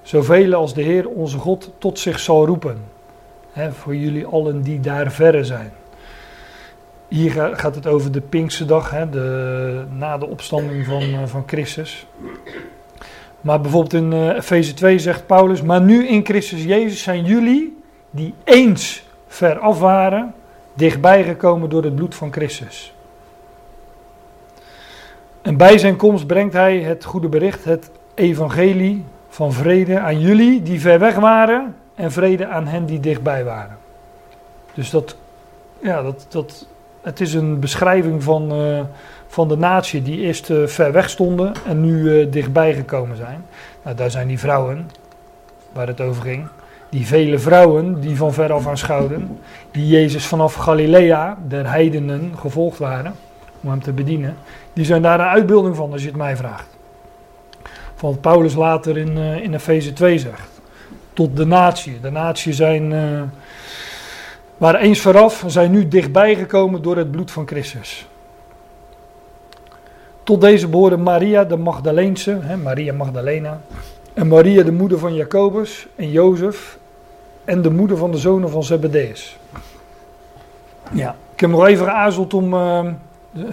[0.03, 2.85] Zoveel als de Heer onze God tot zich zal roepen.
[3.53, 5.73] Hè, voor jullie allen die daar verre zijn.
[7.09, 11.43] Hier ga- gaat het over de Pinksterdag, hè, de, na de opstanding van, eh, van
[11.47, 12.07] Christus.
[13.41, 17.79] Maar bijvoorbeeld in eh Efeze 2 zegt Paulus, maar nu in Christus Jezus zijn jullie
[18.11, 20.35] die eens ver af waren,
[20.75, 22.95] dichtbij gekomen door het bloed van Christus.
[25.43, 30.63] En bij zijn komst brengt hij het goede bericht, het evangelie van vrede aan jullie
[30.63, 33.77] die ver weg waren en vrede aan hen die dichtbij waren.
[34.75, 35.17] Dus dat,
[35.79, 36.67] ja, dat, dat,
[37.07, 38.81] het is een beschrijving van, eh,
[39.27, 43.45] van de natie die eerst eh, ver weg stonden en nu eh, dichtbij gekomen zijn.
[43.83, 44.91] Nou, daar zijn die vrouwen
[45.73, 46.47] waar het over ging.
[46.89, 49.39] Die vele vrouwen die van ver af aanschouwden,
[49.71, 53.15] die Jezus vanaf Galilea, der heidenen, gevolgd waren
[53.61, 54.37] om hem te bedienen,
[54.73, 56.77] die zijn daar een uitbeelding van als je het mij vraagt.
[57.95, 60.61] Van wat Paulus later in, in Efeze 2 zegt.
[61.13, 62.01] Tot de natie.
[62.01, 62.93] De natie zijn,
[64.57, 68.07] waren eens vooraf, zijn nu dichtbij gekomen door het bloed van Christus.
[70.23, 73.61] Tot deze behoorden Maria de Magdaleense, hè, Maria Magdalena,
[74.15, 76.79] en Maria de moeder van Jacobus en Jozef
[77.45, 79.39] en de moeder van de zonen van Zebedeus.
[80.93, 82.85] Ja, ik heb nog even geaarzeld om, eh,
[83.31, 83.49] de-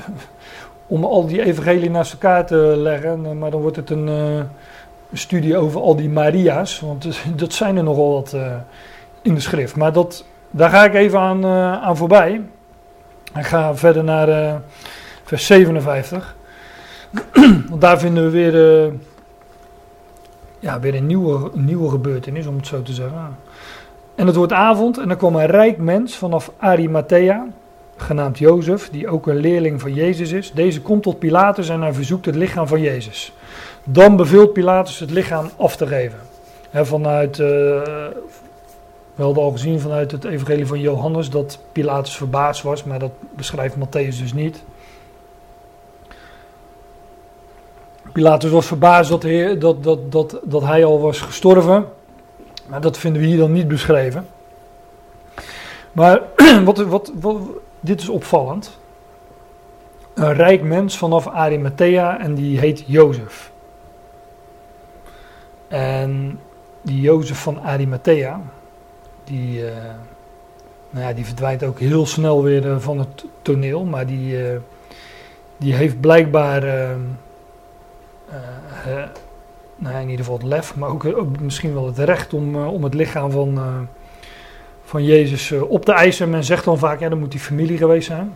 [0.87, 4.35] om al die evangelie naast elkaar te leggen, eh, maar dan wordt het een, eh,
[5.11, 8.55] een studie over al die Maria's, want dat zijn er nogal wat eh,
[9.21, 9.75] in de schrift.
[9.75, 10.25] Maar dat,
[10.55, 12.41] daar ga ik even aan, eh, aan voorbij.
[13.35, 14.55] Ik ga verder naar eh,
[15.23, 16.35] vers 57.
[17.69, 18.91] Want daar vinden we weer, eh,
[20.59, 23.37] ja, weer een nieuwe, nieuwe gebeurtenis, om het zo te zeggen.
[24.15, 27.47] En het wordt avond en er kwam een rijk mens vanaf Arimathea,
[27.97, 30.51] genaamd Jozef, die ook een leerling van Jezus is.
[30.51, 33.33] Deze komt tot Pilatus en hij verzoekt het lichaam van Jezus.
[33.83, 36.19] Dan beveelt Pilatus het lichaam af te geven.
[36.73, 37.43] Vanuit,
[39.15, 43.11] we hadden al gezien vanuit het evangelie van Johannes dat Pilatus verbaasd was, maar dat
[43.35, 44.63] beschrijft Matthäus dus niet.
[48.11, 51.85] Pilatus was verbaasd dat, Heer- dat, dat, dat, dat hij al was gestorven.
[52.67, 54.27] Maar dat vinden we hier dan niet beschreven.
[55.91, 56.21] Maar
[56.65, 57.37] wat, wat, wat,
[57.79, 58.77] dit is opvallend.
[60.13, 63.51] Een rijk mens vanaf Arimathea en die heet Jozef.
[65.67, 66.39] En
[66.81, 68.41] die Jozef van Arimathea,
[69.23, 69.73] die, eh,
[70.89, 73.83] nou ja, die verdwijnt ook heel snel weer eh, van het toneel.
[73.83, 74.57] Maar die, eh,
[75.57, 76.61] die heeft blijkbaar,
[79.75, 82.83] nou ja, in ieder geval het lef, maar ook, misschien wel het recht om, om
[82.83, 83.59] het lichaam van,
[84.83, 86.29] van Jezus op te eisen.
[86.29, 88.33] Men zegt dan vaak, ja, dan moet die familie geweest zijn.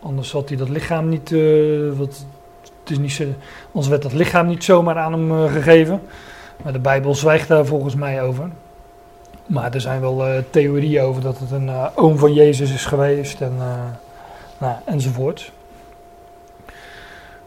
[0.00, 1.30] Anders had hij dat lichaam niet,
[1.96, 2.26] wat,
[2.80, 3.24] het is niet zo,
[3.66, 6.00] anders werd dat lichaam niet zomaar aan hem gegeven.
[6.62, 8.50] Maar de Bijbel zwijgt daar volgens mij over.
[9.50, 12.84] Maar er zijn wel eh, theorieën over dat het een eh, oom van Jezus is
[12.84, 13.84] geweest en, eh,
[14.58, 15.52] nou, enzovoort.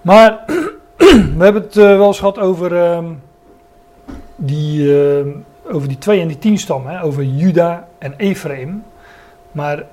[0.01, 0.43] Maar
[1.37, 3.05] we hebben het wel eens gehad over, ehm,
[4.35, 5.29] die, ehm,
[5.71, 8.83] over die twee en die tien stammen, hè, over Juda en Ephraim.
[9.51, 9.83] Maar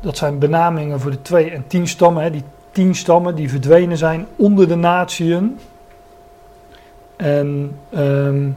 [0.00, 2.22] dat zijn benamingen voor de twee en tien stammen.
[2.22, 5.58] Hè, die tien stammen die verdwenen zijn onder de natieën.
[7.16, 8.50] En ehm,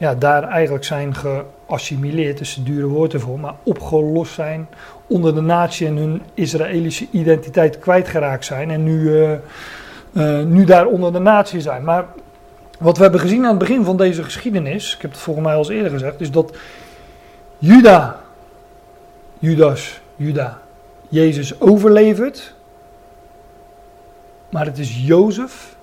[0.00, 4.68] ja, daar eigenlijk zijn geassimileerd, dus dure woord ervoor, maar opgelost zijn
[5.06, 8.70] onder de natie en hun Israëlische identiteit kwijtgeraakt zijn.
[8.70, 9.32] En nu, eh,
[10.12, 11.84] eh, nu daar onder de natie zijn.
[11.84, 12.06] Maar
[12.78, 15.54] wat we hebben gezien aan het begin van deze geschiedenis, ik heb het volgens mij
[15.54, 16.56] al eens eerder gezegd, is dat
[17.58, 18.20] Juda,
[19.38, 20.58] Judas, Juda,
[21.08, 22.54] Jezus overlevert.
[24.50, 25.76] Maar het is Jozef,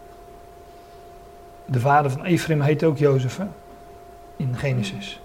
[1.65, 3.45] de vader van Ephraim heet ook Jozef hè?
[4.37, 5.21] In Genesis.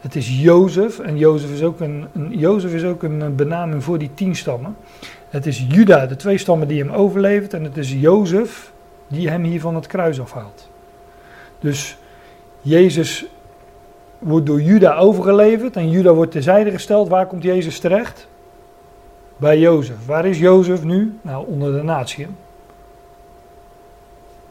[0.00, 3.98] Het is Jozef en Jozef is ook een, een, Jozef is ook een benaming voor
[3.98, 4.76] die tien stammen.
[5.28, 8.72] Het is Juda, de twee stammen die hem overlevert en het is Jozef
[9.06, 10.68] die hem hier van het kruis afhaalt.
[11.58, 11.96] Dus
[12.60, 13.26] Jezus
[14.18, 17.08] wordt door Juda overgeleverd en Juda wordt terzijde gesteld.
[17.08, 18.26] Waar komt Jezus terecht?
[19.36, 20.06] Bij Jozef.
[20.06, 21.18] Waar is Jozef nu?
[21.22, 22.26] Nou, onder de natie.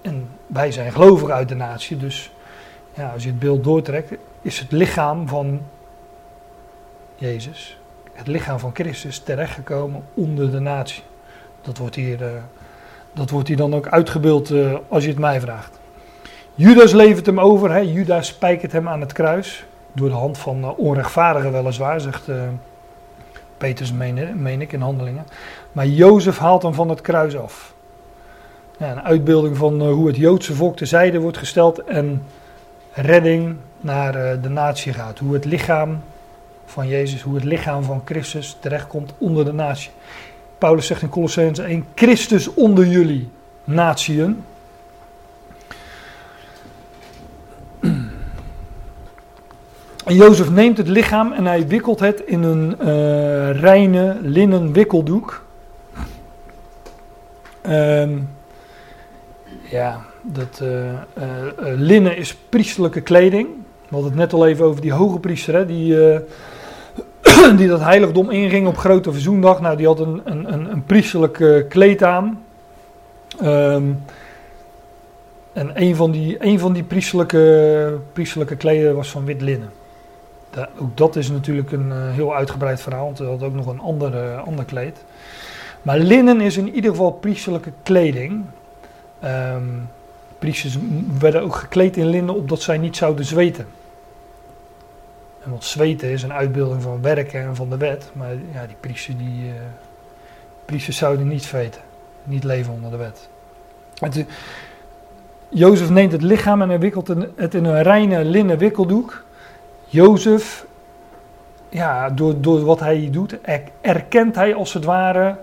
[0.02, 2.32] En wij zijn gelovigen uit de natie, dus
[2.94, 5.62] ja, als je het beeld doortrekt, is het lichaam van
[7.16, 7.80] Jezus,
[8.14, 11.04] het lichaam van Christus, terechtgekomen onder de natie.
[11.62, 12.30] Dat wordt hier, eh,
[13.14, 15.80] dat wordt hier dan ook uitgebeeld eh, als je het mij vraagt.
[16.56, 17.80] Judas levert hem over, hè?
[17.80, 22.28] Judas spijkert hem aan het kruis, door de hand van uh, onrechtvaardigen weliswaar, zegt
[23.58, 25.26] Petrus, meen, meen ik, in handelingen.
[25.72, 27.74] Maar Jozef haalt hem van het kruis af.
[28.78, 32.24] Een uitbeelding van hoe het Joodse volk terzijde wordt gesteld en
[32.94, 35.20] redding naar uh, de natie gaat.
[35.20, 36.02] Hoe het lichaam
[36.66, 39.91] van Jezus, hoe het lichaam van Christus terechtkomt onder de natie.
[40.58, 43.30] Paulus zegt in Colossense 1, Christus onder jullie,
[43.64, 44.44] natieën.
[50.06, 55.46] En Jozef neemt het lichaam en hij wikkelt het in een uh, reine linnen wikkeldoek.
[57.70, 58.30] Um,
[59.62, 60.94] ja, dat uh, uh,
[61.62, 63.48] linnen is priesterlijke kleding.
[63.88, 65.98] We hadden het net al even over die hoge priester, hè, die,
[67.58, 69.62] die dat heiligdom inging op Grote Verzoendag.
[69.62, 72.44] Nou, die had een, een, een, een kleed aan.
[73.44, 74.04] Um,
[75.54, 79.70] en een van die, een van die priesterlijke, priesterlijke kleden was van wit linnen.
[80.80, 84.38] Ook dat is natuurlijk een heel uitgebreid verhaal, want hij had ook nog een ander,
[84.38, 85.04] ander kleed.
[85.82, 88.46] Maar linnen is in ieder geval priesterlijke kleding.
[89.24, 89.90] Um,
[90.44, 90.78] priesters
[91.20, 93.68] werden ook gekleed in linnen opdat zij niet zouden zweten.
[95.44, 98.12] En want zweten is een uitbeelding van werken en van de wet.
[98.14, 99.54] Maar ja, die priesters, die, uh,
[100.66, 101.82] priesters zouden niet zweten.
[102.24, 103.30] Niet leven onder de wet.
[105.50, 109.24] Jozef neemt het lichaam en wikkelt het in een reine linnen wikkeldoek.
[109.86, 110.66] Jozef,
[111.70, 113.38] ja, door, door wat hij doet,
[113.82, 115.38] erkent hij als het ware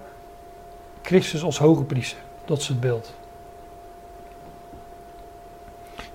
[1.02, 2.18] Christus als hoge priester.
[2.44, 3.18] Dat is het beeld.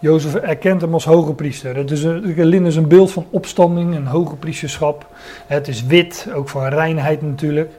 [0.06, 1.76] Jozef erkent hem als hoge priester.
[1.76, 5.08] Het is een, is een beeld van opstanding en hoge priesterschap.
[5.48, 7.72] Het is wit, ook van reinheid natuurlijk.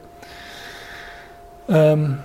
[1.67, 2.19] Um,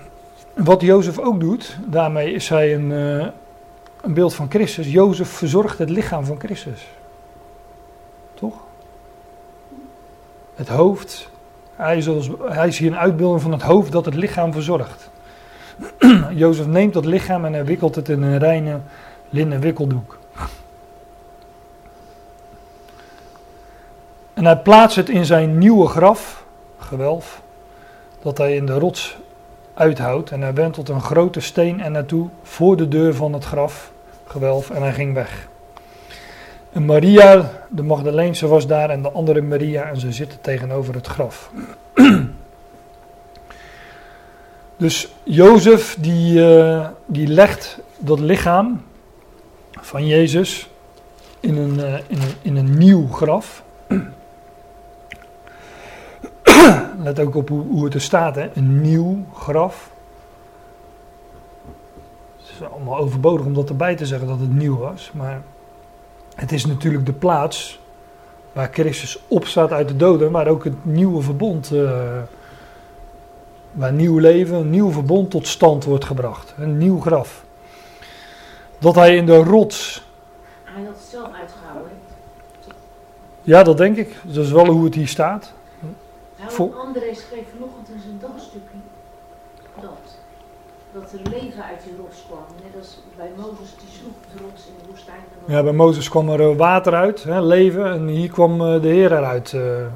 [0.54, 3.26] wat Jozef ook doet, daarmee is hij een, uh,
[4.00, 4.92] een beeld van Christus.
[4.92, 6.86] Jozef verzorgt het lichaam van Christus.
[8.34, 8.54] Toch?
[10.54, 11.30] Het hoofd.
[11.76, 15.10] Hij is, als, hij hier een uitbeelding van het hoofd dat het lichaam verzorgt.
[16.42, 18.80] Jozef neemt dat lichaam en hij wikkelt het in een reine
[19.32, 20.18] linnen wikkeldoek.
[24.34, 26.44] En hij plaatst het in zijn nieuwe graf,
[26.78, 27.42] gewelf,
[28.22, 29.16] dat hij in de rots
[29.74, 30.30] uithoudt.
[30.30, 33.92] En hij wentelt een grote steen en naartoe voor de deur van het graf,
[34.24, 35.48] gewelf, en hij ging weg.
[36.72, 41.06] En Maria, de Magdaleense, was daar en de andere Maria en ze zitten tegenover het
[41.06, 41.50] graf.
[44.76, 48.82] dus Jozef die, uh, die legt dat lichaam
[49.82, 50.70] van Jezus
[51.40, 53.62] in een, uh, in een, in een nieuw graf.
[57.02, 58.50] Let ook op hoe, hoe het er staat, hè?
[58.54, 59.90] een nieuw graf.
[62.36, 65.42] Het is allemaal overbodig om dat erbij te zeggen dat het nieuw was, maar
[66.34, 67.80] het is natuurlijk de plaats
[68.52, 71.90] waar Christus opstaat uit de doden, waar ook het nieuwe verbond, uh,
[73.72, 76.54] waar nieuw leven, een nieuw verbond tot stand wordt gebracht.
[76.58, 77.44] Een nieuw graf.
[78.82, 80.06] Dat hij in de rots.
[80.64, 81.92] Hij had het zelf uitgehouden.
[83.42, 84.16] Ja, dat denk ik.
[84.22, 85.52] Dat is wel hoe het hier staat.
[86.46, 86.74] Voor...
[86.74, 88.78] André schreef vanochtend in zijn dagstukje
[89.80, 90.16] dat,
[90.92, 92.44] dat er leven uit die rots kwam.
[92.62, 95.20] Net als bij Mozes, die sloeg de rots in de woestijn.
[95.46, 98.88] Ja, bij Mozes kwam er eh, water uit, hè, leven, en hier kwam eh, de
[98.88, 99.86] Heer eruit, uh,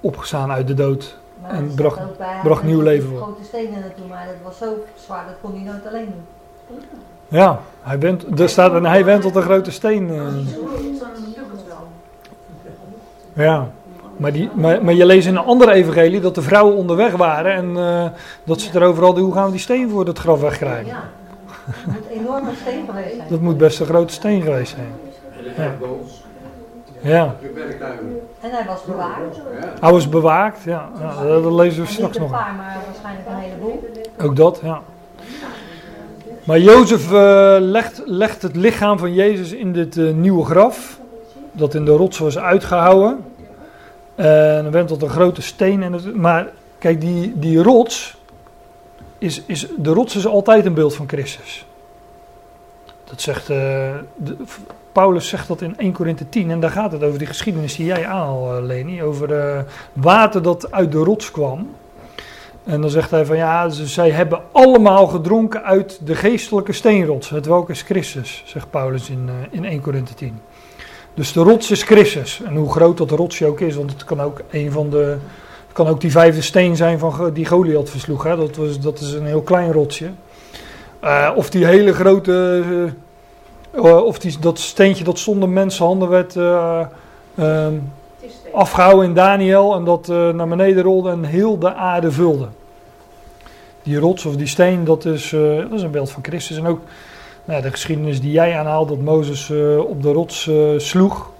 [0.00, 1.18] opgestaan uit de dood.
[1.42, 2.00] Maar en bracht,
[2.42, 3.18] bracht nieuw leven voor.
[3.18, 6.14] grote stenen naartoe, maar dat was zo zwaar, dat kon hij nooit alleen
[6.68, 6.78] doen.
[6.78, 6.84] Ja,
[7.28, 10.10] hij went, er staat en hij wentelt een grote steen.
[10.10, 10.22] Uh.
[13.32, 13.68] Ja.
[14.16, 17.52] Maar, die, maar, maar, je leest in een andere evangelie dat de vrouwen onderweg waren
[17.52, 18.04] en uh,
[18.44, 20.86] dat ze erover hadden, hoe gaan we die steen voor het graf wegkrijgen?
[20.86, 21.02] Ja,
[21.66, 23.28] dat moet een enorme steen geweest zijn.
[23.28, 24.92] Dat moet best een grote steen geweest zijn.
[25.56, 25.74] Ja.
[27.00, 27.34] ja.
[28.40, 29.40] En hij was bewaakt.
[29.80, 30.88] Hij was bewaakt, ja.
[31.00, 32.30] ja dat lezen we straks nog.
[32.30, 33.90] Een paar, maar waarschijnlijk een heleboel.
[34.20, 34.82] Ook dat, ja.
[36.46, 40.98] Maar Jozef uh, legt, legt, het lichaam van Jezus in dit uh, nieuwe graf,
[41.52, 43.24] dat in de rots was uitgehouden.
[44.14, 45.82] En dan went tot een grote steen.
[45.82, 48.16] En maar kijk, die, die rots,
[49.18, 51.66] is, is, de rots is altijd een beeld van Christus.
[53.04, 54.36] Dat zegt, de,
[54.92, 57.86] Paulus zegt dat in 1 Korinthe 10 en daar gaat het over die geschiedenis die
[57.86, 61.68] jij aanhaalt, Leni, over water dat uit de rots kwam.
[62.66, 67.46] En dan zegt hij van ja, zij hebben allemaal gedronken uit de geestelijke steenrots, het
[67.46, 70.40] welke is Christus, zegt Paulus in, uh, in 1 Korinthe 10.
[71.16, 72.40] Dus de rots is Christus.
[72.44, 75.16] En hoe groot dat rotsje ook is, want het kan ook een van de.
[75.66, 78.22] Het kan ook die vijfde steen zijn van, die Goliath versloeg.
[78.22, 78.36] Hè?
[78.36, 80.10] Dat, was, dat is een heel klein rotsje.
[81.04, 82.62] Uh, of die hele grote.
[83.74, 86.80] Uh, of die, dat steentje dat zonder mensenhanden werd uh,
[88.52, 89.74] afgehouden in Daniel.
[89.74, 92.48] En dat naar beneden rolde en heel de aarde vulde.
[93.86, 96.56] Die rots of die steen, dat is, dat is een beeld van Christus.
[96.56, 96.80] En ook
[97.44, 101.30] nou, de geschiedenis die jij aanhaalt, dat Mozes uh, op de rots uh, sloeg.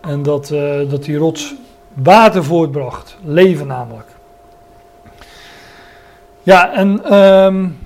[0.00, 0.48] En dat,
[0.88, 1.54] dat die rots
[1.92, 4.08] water voortbracht, leven namelijk.
[6.42, 7.78] Ja, en um,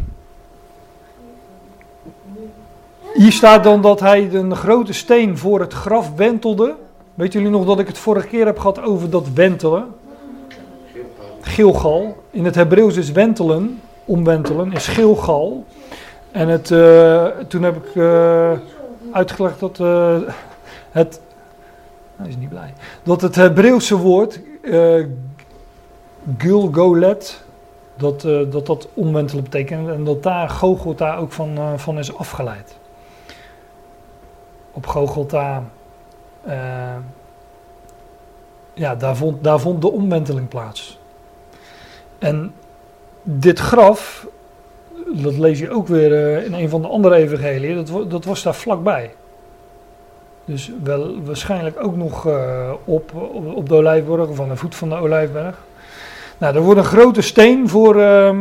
[3.15, 6.75] hier staat dan dat hij een grote steen voor het graf wentelde.
[7.15, 9.95] Weet jullie nog dat ik het vorige keer heb gehad over dat wentelen?
[11.49, 12.16] Gilgal.
[12.31, 15.65] In het Hebreeuws is wentelen, omwentelen, is Gilgal.
[16.31, 18.53] En het, uh, toen heb ik uh,
[19.12, 20.16] uitgelegd dat uh,
[20.91, 21.20] het.
[22.16, 22.73] Hij is niet blij.
[23.03, 24.41] Dat het Hebreeuwse woord
[26.39, 27.47] Gulgolet.
[27.97, 28.20] Dat,
[28.51, 29.89] dat dat omwentelen betekent.
[29.89, 32.77] En dat daar Gogolta ook van, van is afgeleid.
[34.73, 35.62] Op Gogolta.
[38.75, 40.98] ja, daar vond, daar vond de omwenteling plaats.
[42.19, 42.53] En
[43.23, 44.27] dit graf
[45.15, 48.43] dat lees je ook weer uh, in een van de andere evangeliën, dat, dat was
[48.43, 49.15] daar vlakbij.
[50.45, 53.15] Dus wel waarschijnlijk ook nog uh, op,
[53.55, 55.57] op, de Olijfberg of aan de voet van de Olijfberg.
[56.39, 58.40] Nou, er wordt een grote steen voor, uh,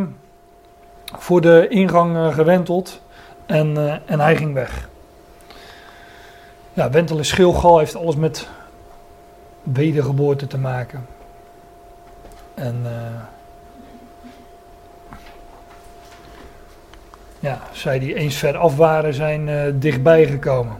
[1.16, 3.00] voor de ingang eh, gewenteld
[3.46, 4.88] en, eh, en hij ging weg.
[6.72, 8.48] Ja, wentel is schilgal, heeft alles met
[9.62, 11.06] wedergeboorte te maken.
[12.54, 13.22] En eh,
[17.40, 20.76] ja, zij die eens ver af waren, zijn eh, dichtbij gekomen.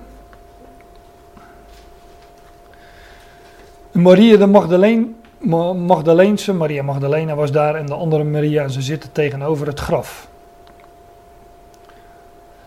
[3.93, 5.07] Maria de Magdalene,
[5.39, 9.81] Ma- Magdaleense, Maria Magdalena was daar en de andere Maria en ze zitten tegenover het
[9.81, 10.29] graf.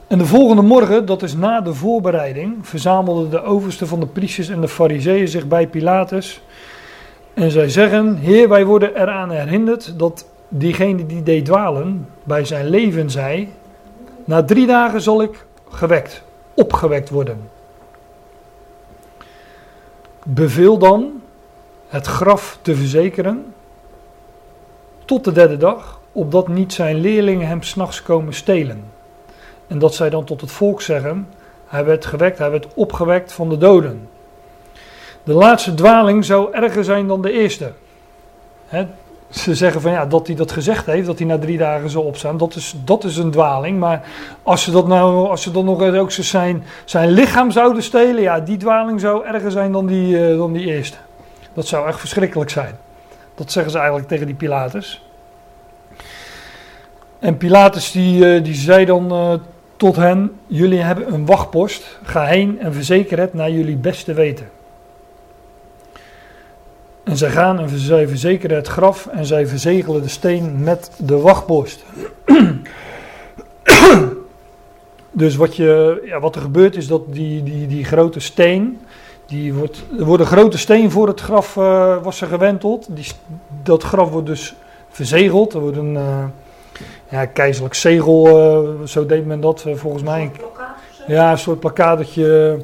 [0.07, 4.49] En de volgende morgen, dat is na de voorbereiding, verzamelden de oversten van de priesters
[4.49, 6.41] en de fariseeën zich bij Pilatus.
[7.33, 12.65] En zij zeggen, Heer, wij worden eraan herinnerd dat diegene die deed dwalen, bij zijn
[12.69, 13.49] leven zei,
[14.31, 17.49] na drie dagen zal ik gewekt, opgewekt worden.
[20.23, 21.21] Beveel dan
[21.87, 23.53] het graf te verzekeren
[25.05, 28.83] tot de derde dag, opdat niet zijn leerlingen hem s'nachts komen stelen.
[29.67, 31.27] En dat zij dan tot het volk zeggen,
[31.67, 34.09] hij werd gewekt, hij werd opgewekt van de doden.
[35.23, 37.71] De laatste dwaling zou erger zijn dan de eerste.
[38.65, 38.87] Hè,
[39.31, 42.03] ze zeggen van ja, dat hij dat gezegd heeft, dat hij na drie dagen zal
[42.03, 43.79] opstaan, dat is, dat is een dwaling.
[43.79, 44.03] Maar
[44.43, 48.39] als ze, dat nou, als ze dan nog ook zijn, zijn lichaam zouden stelen, ja,
[48.39, 50.97] die dwaling zou erger zijn dan die, eh, dan die eerste.
[51.53, 52.75] Dat zou echt verschrikkelijk zijn.
[53.35, 55.05] Dat zeggen ze eigenlijk tegen die Pilatus.
[57.19, 59.33] En Pilatus die, eh, die zei dan eh,
[59.75, 64.49] tot hen, jullie hebben een wachtpost, ga heen en verzeker het naar jullie beste weten.
[67.11, 71.17] En zij gaan en zij verzekeren het graf en zij verzegelen de steen met de
[71.17, 71.83] wachtpost.
[75.11, 78.79] dus wat, je, ja, wat er gebeurt is dat die, die, die grote steen,
[79.25, 82.87] die wordt, er wordt een grote steen voor het graf eh, was er gewenteld.
[82.89, 83.07] Die,
[83.63, 84.55] dat graf wordt dus
[84.89, 85.53] verzegeld.
[85.53, 86.23] Er wordt een eh,
[87.09, 90.31] ja, keizerlijk zegel, eh, zo deed men dat volgens mij.
[90.37, 90.75] Plakkaat?
[91.07, 92.57] Ja, een soort plakkadertje.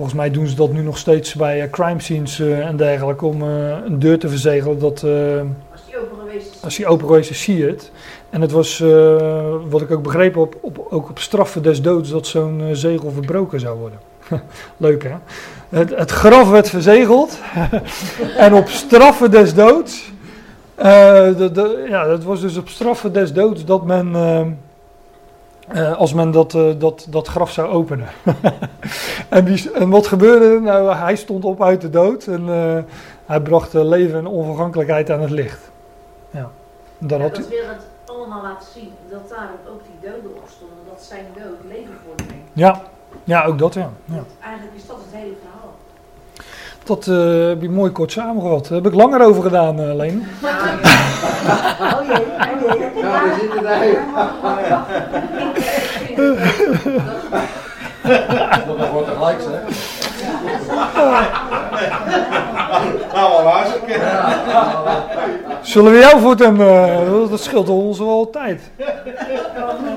[0.00, 3.26] Volgens mij doen ze dat nu nog steeds bij eh, crime scenes eh, en dergelijke.
[3.26, 5.04] Om eh, een deur te verzegelen dat
[5.72, 5.84] Als
[6.76, 7.42] die open geweest is.
[7.42, 7.90] zie je het.
[8.30, 8.78] En het was,
[9.68, 13.60] wat ik ook begrepen heb, op, ook op straffen des doods dat zo'n zegel verbroken
[13.60, 13.98] zou worden.
[14.76, 15.14] Leuk hè?
[15.68, 17.38] Het, het graf werd verzegeld.
[18.36, 20.12] en op straffen des doods.
[20.76, 24.12] de, de, ja, dat was dus op straffen des doods dat men.
[25.72, 28.08] Eh, als men dat, eh, dat, dat graf zou openen.
[29.28, 30.60] en, wie, en wat gebeurde?
[30.60, 32.78] Nou, hij stond op uit de dood en eh,
[33.26, 35.70] hij bracht leven en onvergankelijkheid aan het licht.
[36.30, 36.50] Ja.
[36.98, 38.92] Dan Ja, had dat hij, wil het allemaal laten zien.
[39.10, 40.76] Dat daarom ook die doden opstonden.
[40.88, 42.42] Dat zijn dood leven voor hem.
[42.52, 42.82] ja,
[43.24, 43.90] ja, ook dat ja.
[44.04, 44.22] ja.
[44.42, 45.49] Eigenlijk is dat het hele verhaal.
[46.90, 48.68] Dat eh, heb je mooi kort samengevat.
[48.68, 50.28] Daar heb ik langer over gedaan, uh, Leen.
[50.42, 50.48] Oh
[52.06, 53.02] jee, oh jee.
[53.02, 53.98] Ja, daar zitten wij.
[58.66, 59.60] Dat gewoon tegelijk zeg.
[63.14, 63.72] Nou, waar is?
[65.70, 68.70] Zullen we jou voortaan, eh dat scheelt ons wel tijd.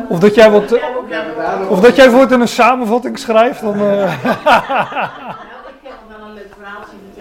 [0.08, 0.80] Of dat jij, wat,
[1.70, 3.74] of dat jij voortaan een samenvatting schrijft, dan...
[3.82, 4.14] eh,
[5.64, 6.54] Nou, ik heb nog wel een leuk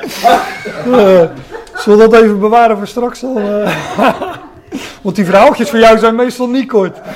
[0.03, 1.31] natuurlijk.
[1.31, 3.39] eh, zullen we dat even bewaren voor straks dan?
[3.39, 3.77] eh?
[5.03, 6.99] Want die verhaaltjes voor jou zijn meestal niet kort.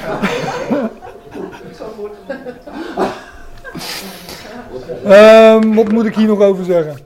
[5.04, 6.96] Ehm, wat moet ik hier nog over zeggen?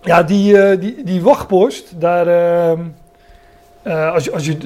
[0.00, 2.80] Ja, die, eh, die, die wachtpost, daar, ehm,
[3.82, 4.56] eh, als je, als je,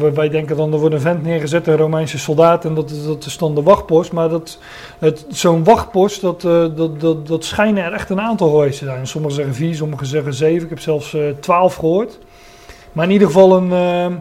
[0.00, 3.24] eh, wij denken dan, er wordt een vent neergezet, een Romeinse soldaat, en dat, dat
[3.24, 4.12] is dan de wachtpost.
[4.12, 4.58] Maar dat,
[4.98, 8.84] het, zo'n wachtpost, dat, eh, dat, dat, dat schijnen er echt een aantal geweest te
[8.84, 9.06] zijn.
[9.06, 10.62] Sommigen zeggen vier, sommigen zeggen zeven.
[10.62, 12.18] Ik heb zelfs eh, twaalf gehoord.
[12.92, 14.12] Maar in ieder geval een, ehm,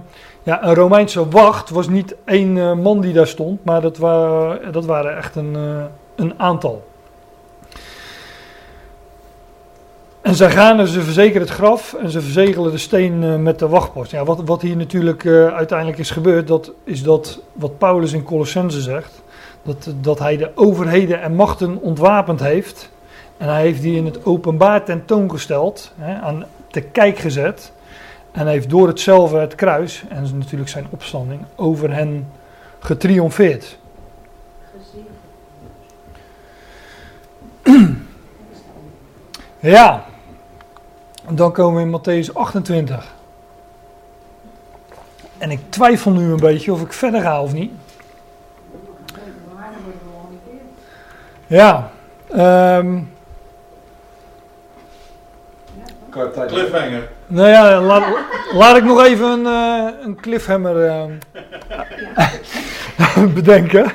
[0.43, 4.55] ja, een Romeinse wacht was niet één eh, man die daar stond, maar dat, wa
[4.71, 5.83] dat waren echt een, eh,
[6.15, 6.87] een aantal.
[10.21, 13.59] En zij gaan en ze verzekeren het graf en ze verzegelen de steen eh, met
[13.59, 14.11] de wachtpost.
[14.11, 18.23] Ja, wat, wat hier natuurlijk eh, uiteindelijk is gebeurd, dat is dat wat Paulus in
[18.23, 19.21] Colossense zegt.
[19.63, 22.89] Dat, dat hij de overheden en machten ontwapend heeft.
[23.37, 27.71] En hij heeft die in het openbaar tentoongesteld, hè, aan te kijk gezet.
[28.31, 32.27] En hij heeft door hetzelfde het kruis en natuurlijk zijn opstanding over hen
[32.79, 33.77] getriomfeerd.
[34.77, 35.07] Gezien.
[39.59, 40.05] Ja,
[41.27, 43.13] en dan komen we in Matthäus 28.
[45.37, 47.71] En ik twijfel nu een beetje of ik verder ga of niet.
[51.47, 51.89] Ja,
[52.29, 52.99] ehm,
[56.33, 57.09] tijd- Cliffhanger.
[57.27, 58.03] nou ja, laat,
[58.51, 60.85] laat ik nog even een, eh, een cliffhammer.
[60.87, 61.11] ehm.
[63.33, 63.91] bedenken.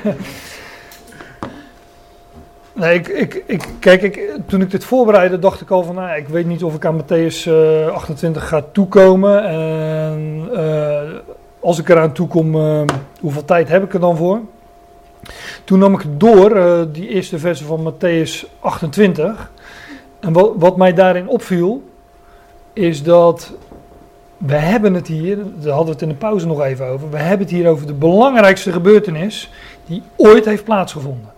[2.75, 6.17] Nee, ik, ik, ik, kijk, ik, toen ik dit voorbereidde, dacht ik al van, nou,
[6.17, 9.43] ik weet niet of ik aan Matthäus eh, 28 ga toekomen.
[9.43, 11.01] En eh,
[11.59, 12.81] als ik eraan toekom, eh,
[13.19, 14.39] hoeveel tijd heb ik er dan voor?
[15.63, 19.51] Toen nam ik door, eh, die eerste versen van Matthäus 28.
[20.19, 21.83] En wat, wat mij daarin opviel,
[22.73, 23.53] is dat
[24.37, 27.17] we hebben het hier, daar hadden we het in de pauze nog even over, we
[27.17, 29.51] hebben het hier over de belangrijkste gebeurtenis
[29.85, 31.34] die ooit heeft plaatsgevonden.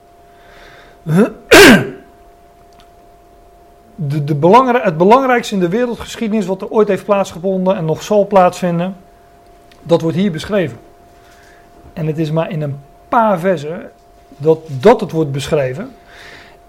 [3.95, 8.27] De, de het belangrijkste in de wereldgeschiedenis wat er ooit heeft plaatsgevonden en nog zal
[8.27, 8.95] plaatsvinden,
[9.81, 10.77] dat wordt hier beschreven.
[11.93, 13.91] En het is maar in een paar versen
[14.37, 15.95] dat, dat het wordt beschreven.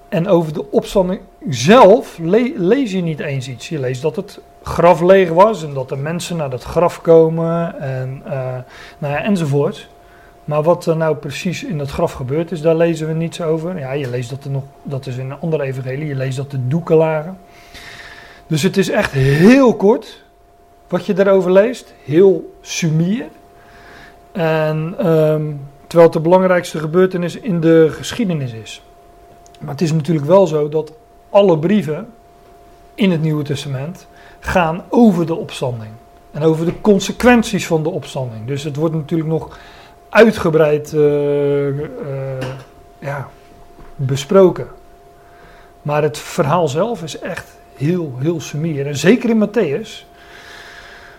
[0.09, 3.69] En over de opstanding zelf le- lees je niet eens iets.
[3.69, 7.81] Je leest dat het graf leeg was en dat de mensen naar dat graf komen
[7.81, 8.56] en, eh,
[8.98, 9.89] nou ja, enzovoort.
[10.49, 13.79] Maar wat er nou precies in dat graf gebeurd is, daar lezen we niets over.
[13.79, 16.51] Ja, je leest dat er nog, dat is in een andere evangelie, je leest dat
[16.51, 17.39] de doeken lagen.
[18.47, 20.23] Dus het is echt heel kort
[20.89, 23.25] wat je daarover leest, heel sumier.
[24.33, 25.47] En ehm,
[25.87, 28.83] terwijl het de belangrijkste gebeurtenis in de geschiedenis is.
[29.61, 30.93] Maar het is natuurlijk wel zo dat
[31.31, 32.09] alle brieven
[32.95, 34.07] in het Nieuwe Testament
[34.41, 35.91] gaan over de opstanding.
[36.31, 38.47] En over de consequenties van de opstanding.
[38.47, 39.59] Dus het wordt natuurlijk nog
[40.09, 41.85] uitgebreid eh, eh,
[42.99, 43.29] ja,
[43.97, 44.67] besproken.
[45.83, 48.87] Maar het verhaal zelf is echt heel, heel sumier.
[48.87, 50.07] En zeker in Matthäus.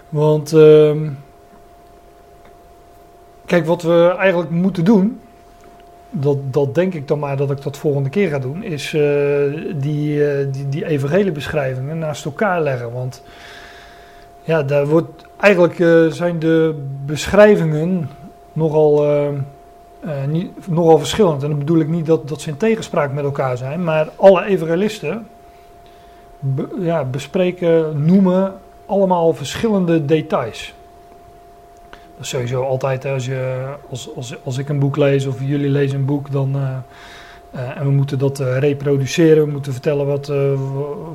[0.09, 1.09] Want ehm,
[3.45, 5.19] kijk, wat we eigenlijk moeten doen,
[6.09, 9.01] dat, dat denk ik dan maar dat ik dat volgende keer ga doen, is eh,
[9.75, 12.91] die, eh, die, die evangeliebeschrijvingen naast elkaar leggen.
[12.91, 13.23] Want
[14.43, 15.75] ja, daar wordt, eigenlijk
[16.13, 18.09] zijn de beschrijvingen
[18.59, 21.43] nogal, eh, eh, niet, nogal verschillend.
[21.43, 24.45] En dan bedoel ik niet dat, dat ze in tegenspraak met elkaar zijn, maar alle
[24.45, 25.27] evangelisten
[26.39, 28.53] be- ja, bespreken, noemen
[28.85, 30.73] allemaal verschillende details.
[31.89, 35.69] Dat is sowieso altijd als, je, als, als, als ik een boek lees of jullie
[35.69, 36.77] lezen een boek, dan, eh,
[37.51, 40.55] eh, en we moeten dat reproduceren, we moeten vertellen wat, wa-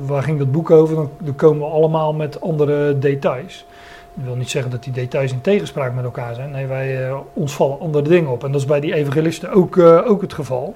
[0.05, 3.65] waar ging dat boek over, dan, dan komen we allemaal met andere details.
[4.15, 6.51] Dat wil niet zeggen dat die details in tegenspraak met elkaar zijn.
[6.51, 8.43] Nee, wij, eh, ons vallen andere dingen op.
[8.43, 10.75] En dat is bij die evangelisten ook, eh, ook het geval.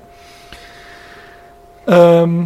[1.85, 2.43] Ehm,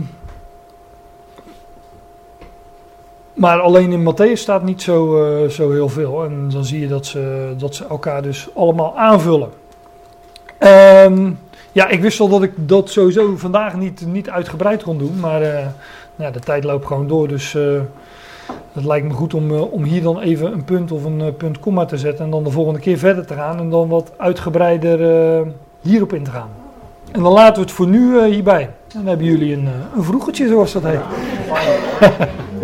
[3.34, 6.24] maar alleen in Matthäus staat niet zo, eh, zo heel veel.
[6.24, 9.50] En dan zie je dat ze, dat ze elkaar dus allemaal aanvullen.
[10.58, 11.32] Ehm,
[11.72, 15.20] ja, ik wist al dat ik dat sowieso vandaag niet, niet uitgebreid kon doen.
[15.20, 15.74] Maar
[16.16, 17.28] nou de tijd loopt gewoon door.
[17.28, 17.58] Dus
[18.74, 21.28] het lijkt me goed om, eh, om hier dan even een punt of een eh,
[21.38, 22.26] punt komma te zetten.
[22.26, 23.60] En dan de volgende keer verder te gaan.
[23.60, 25.48] En dan wat uitgebreider eh,
[25.82, 26.50] hierop in te gaan.
[27.12, 28.62] En dan laten we het voor nu hierbij.
[28.62, 31.00] En dan hebben jullie een, een vroegertje zoals dat heet.